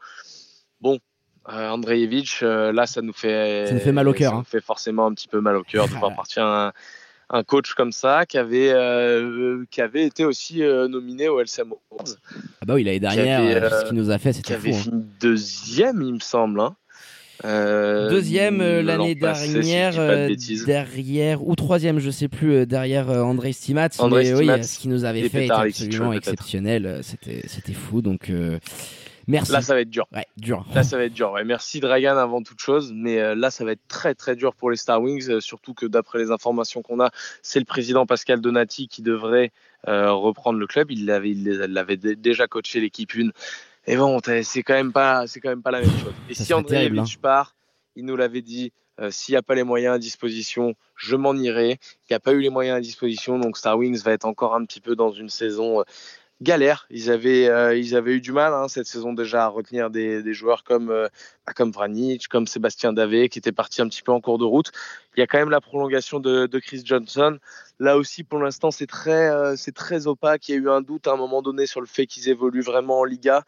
[0.80, 0.98] Bon.
[1.46, 4.38] Andreevich, euh, là, ça nous fait, Ça nous fait mal au cœur, ça hein.
[4.40, 6.16] nous fait forcément un petit peu mal au cœur de Ah voir ouais.
[6.16, 6.72] partir un,
[7.28, 11.72] un coach comme ça qui avait, euh, qui avait été aussi euh, nominé au LCM
[11.90, 12.14] Awards
[12.62, 14.72] Ah bah oui, l'année dernière, avait, euh, ce qu'il nous a fait, qui c'était avait
[14.72, 14.78] fou.
[14.78, 14.82] hein.
[14.84, 16.60] fini deuxième, il me semble.
[16.60, 16.74] hein.
[17.44, 22.64] Euh, Deuxième euh, l'an l'année si dernière, de euh, derrière, ou troisième, je sais plus,
[22.66, 23.88] derrière André Stimat.
[23.98, 27.00] André mais oui, ce qu'il nous avait fait était absolument exceptionnel.
[27.02, 28.58] C'était, c'était fou, donc euh,
[29.26, 29.50] merci.
[29.50, 30.06] Là, ça va être dur.
[30.14, 30.64] Ouais, dur.
[30.74, 31.32] Là, ça va être dur.
[31.32, 31.44] Ouais.
[31.44, 34.76] Merci Dragan avant toute chose, mais là, ça va être très très dur pour les
[34.76, 37.10] Star Wings, surtout que d'après les informations qu'on a,
[37.42, 39.50] c'est le président Pascal Donati qui devrait
[39.86, 40.92] reprendre le club.
[40.92, 43.32] Il l'avait, il l'avait dé- déjà coaché l'équipe une.
[43.86, 46.14] Et bon, c'est quand même pas, c'est quand même pas la même chose.
[46.28, 47.04] Et Ça si terrible, hein.
[47.20, 47.54] part,
[47.96, 48.72] il nous l'avait dit.
[49.00, 51.78] euh, S'il n'y a pas les moyens à disposition, je m'en irai.
[52.08, 54.54] Il n'y a pas eu les moyens à disposition, donc Star Wings va être encore
[54.54, 55.84] un petit peu dans une saison euh,
[56.40, 56.86] galère.
[56.90, 60.22] Ils avaient, euh, ils avaient eu du mal hein, cette saison déjà à retenir des,
[60.22, 60.86] des joueurs comme,
[61.46, 64.44] bah, comme Vranic, comme Sébastien Davé, qui étaient partis un petit peu en cours de
[64.44, 64.72] route.
[65.16, 67.38] Il y a quand même la prolongation de, de Chris Johnson.
[67.80, 70.48] Là aussi, pour l'instant, c'est très, euh, c'est très opaque.
[70.48, 72.62] Il y a eu un doute à un moment donné sur le fait qu'ils évoluent
[72.62, 73.44] vraiment en Liga.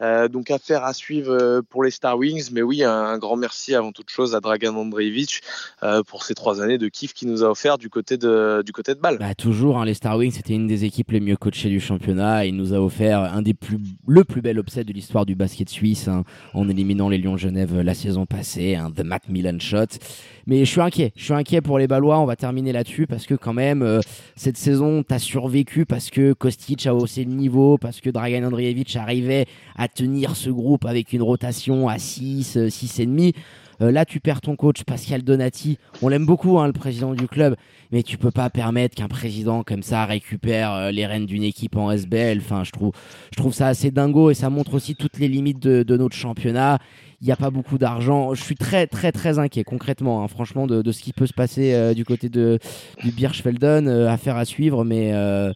[0.00, 3.74] Euh, donc affaire à suivre euh, pour les Star Wings, mais oui, un, grand merci
[3.74, 5.40] avant toute chose à Dragan Andreevich
[5.82, 8.72] euh, pour ces trois années de kiff qu'il nous a offert du côté de du
[8.72, 9.18] côté de Bâle.
[9.18, 12.46] Bah, toujours, hein, les Star Wings, c'était une des équipes les mieux coachées du championnat.
[12.46, 15.68] Il nous a offert un des plus, le plus bel upset de l'histoire du basket
[15.68, 16.24] suisse hein,
[16.54, 19.98] en éliminant les Lions Genève euh, la saison passée, hein, The Matt Milan Shot.
[20.46, 22.18] Mais je suis inquiet, je suis inquiet pour les Balois.
[22.20, 24.00] On va terminer là-dessus parce que quand même, euh,
[24.36, 28.96] cette saison, t'as survécu parce que Kostic a haussé le niveau, parce que Dragan Andreevich
[28.96, 29.46] arrivait
[29.76, 33.34] à tenir ce groupe avec une rotation à 6, 6 et demi.
[33.80, 35.78] Euh, là, tu perds ton coach Pascal Donati.
[36.02, 37.54] On l'aime beaucoup, hein, le président du club,
[37.92, 41.76] mais tu peux pas permettre qu'un président comme ça récupère euh, les rênes d'une équipe
[41.76, 42.40] en SBL.
[42.64, 42.92] Je trouve,
[43.30, 46.78] je trouve ça assez dingo et ça montre aussi toutes les limites de, notre championnat.
[47.20, 48.32] Il n'y a pas beaucoup d'argent.
[48.34, 51.74] Je suis très, très, très inquiet, concrètement, hein, franchement, de, ce qui peut se passer
[51.74, 52.58] euh, du côté de,
[53.02, 53.88] du Birchfelden.
[53.88, 55.52] Euh, affaire à suivre, mais euh,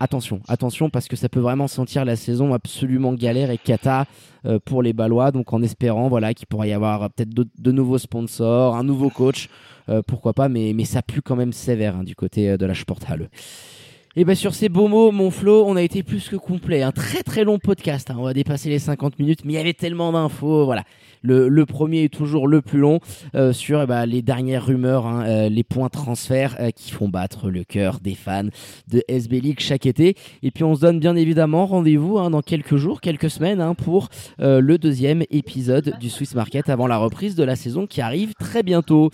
[0.00, 4.06] attention, attention, parce que ça peut vraiment sentir la saison absolument galère et cata
[4.46, 5.30] euh, pour les Ballois.
[5.30, 9.10] Donc, en espérant voilà, qu'il pourrait y avoir peut-être de, de nouveaux sponsors, un nouveau
[9.10, 9.48] coach,
[9.88, 12.66] euh, pourquoi pas, mais, mais ça pue quand même sévère hein, du côté euh, de
[12.66, 13.28] la Sporthalle.
[14.16, 16.82] Et bien sur ces beaux mots, mon Flo, on a été plus que complet.
[16.82, 18.16] Un très très long podcast, hein.
[18.18, 20.64] on va dépasser les 50 minutes, mais il y avait tellement d'infos.
[20.64, 20.84] Voilà,
[21.24, 23.00] le, premier est toujours le plus long
[23.34, 27.08] euh, sur eh ben, les dernières rumeurs, hein, euh, les points transferts euh, qui font
[27.08, 28.48] battre le cœur des fans
[28.88, 30.16] de SB League chaque été.
[30.42, 33.74] Et puis on se donne bien évidemment rendez-vous hein, dans quelques jours, quelques semaines hein,
[33.74, 34.08] pour
[34.40, 38.34] euh, le deuxième épisode du Swiss Market avant la reprise de la saison qui arrive
[38.38, 39.10] très bientôt.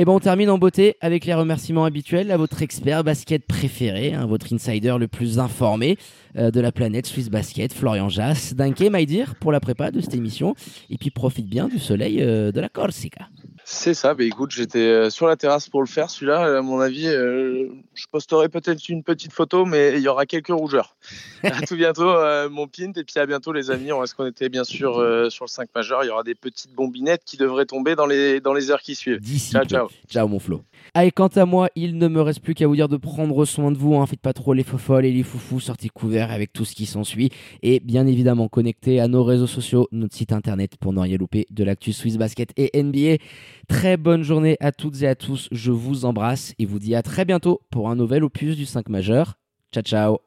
[0.00, 4.14] Et ben on termine en beauté avec les remerciements habituels à votre expert basket préféré,
[4.14, 5.98] hein, votre insider le plus informé
[6.36, 8.54] euh, de la planète Swiss Basket, Florian Jass.
[8.54, 10.54] Danke, my dear, pour la prépa de cette émission.
[10.88, 13.26] Et puis profite bien du soleil euh, de la Corsica.
[13.70, 16.56] C'est ça, bah écoute, j'étais euh, sur la terrasse pour le faire celui-là.
[16.56, 20.48] À mon avis, euh, je posterai peut-être une petite photo, mais il y aura quelques
[20.48, 20.96] rougeurs.
[21.42, 23.92] à tout bientôt, euh, mon pint, et puis à bientôt les amis.
[23.92, 24.94] On reste connectés bien sûr
[25.30, 26.02] sur le 5 majeur.
[26.02, 28.94] Il y aura des petites bombinettes qui devraient tomber dans les, dans les heures qui
[28.94, 29.20] suivent.
[29.52, 29.88] Ciao, ciao.
[30.08, 30.62] Ciao, mon Flo.
[30.98, 33.70] Allez, quant à moi, il ne me reste plus qu'à vous dire de prendre soin
[33.70, 33.94] de vous.
[33.94, 34.06] Hein.
[34.06, 35.60] Faites pas trop les fofolles et les foufous.
[35.60, 37.30] Sortez couverts avec tout ce qui s'ensuit.
[37.62, 41.46] Et bien évidemment, connectez à nos réseaux sociaux, notre site internet pour ne rien louper
[41.52, 43.22] de l'actu Swiss Basket et NBA.
[43.68, 45.48] Très bonne journée à toutes et à tous.
[45.52, 48.88] Je vous embrasse et vous dis à très bientôt pour un nouvel opus du 5
[48.88, 49.38] majeur.
[49.72, 50.16] Ciao, ciao.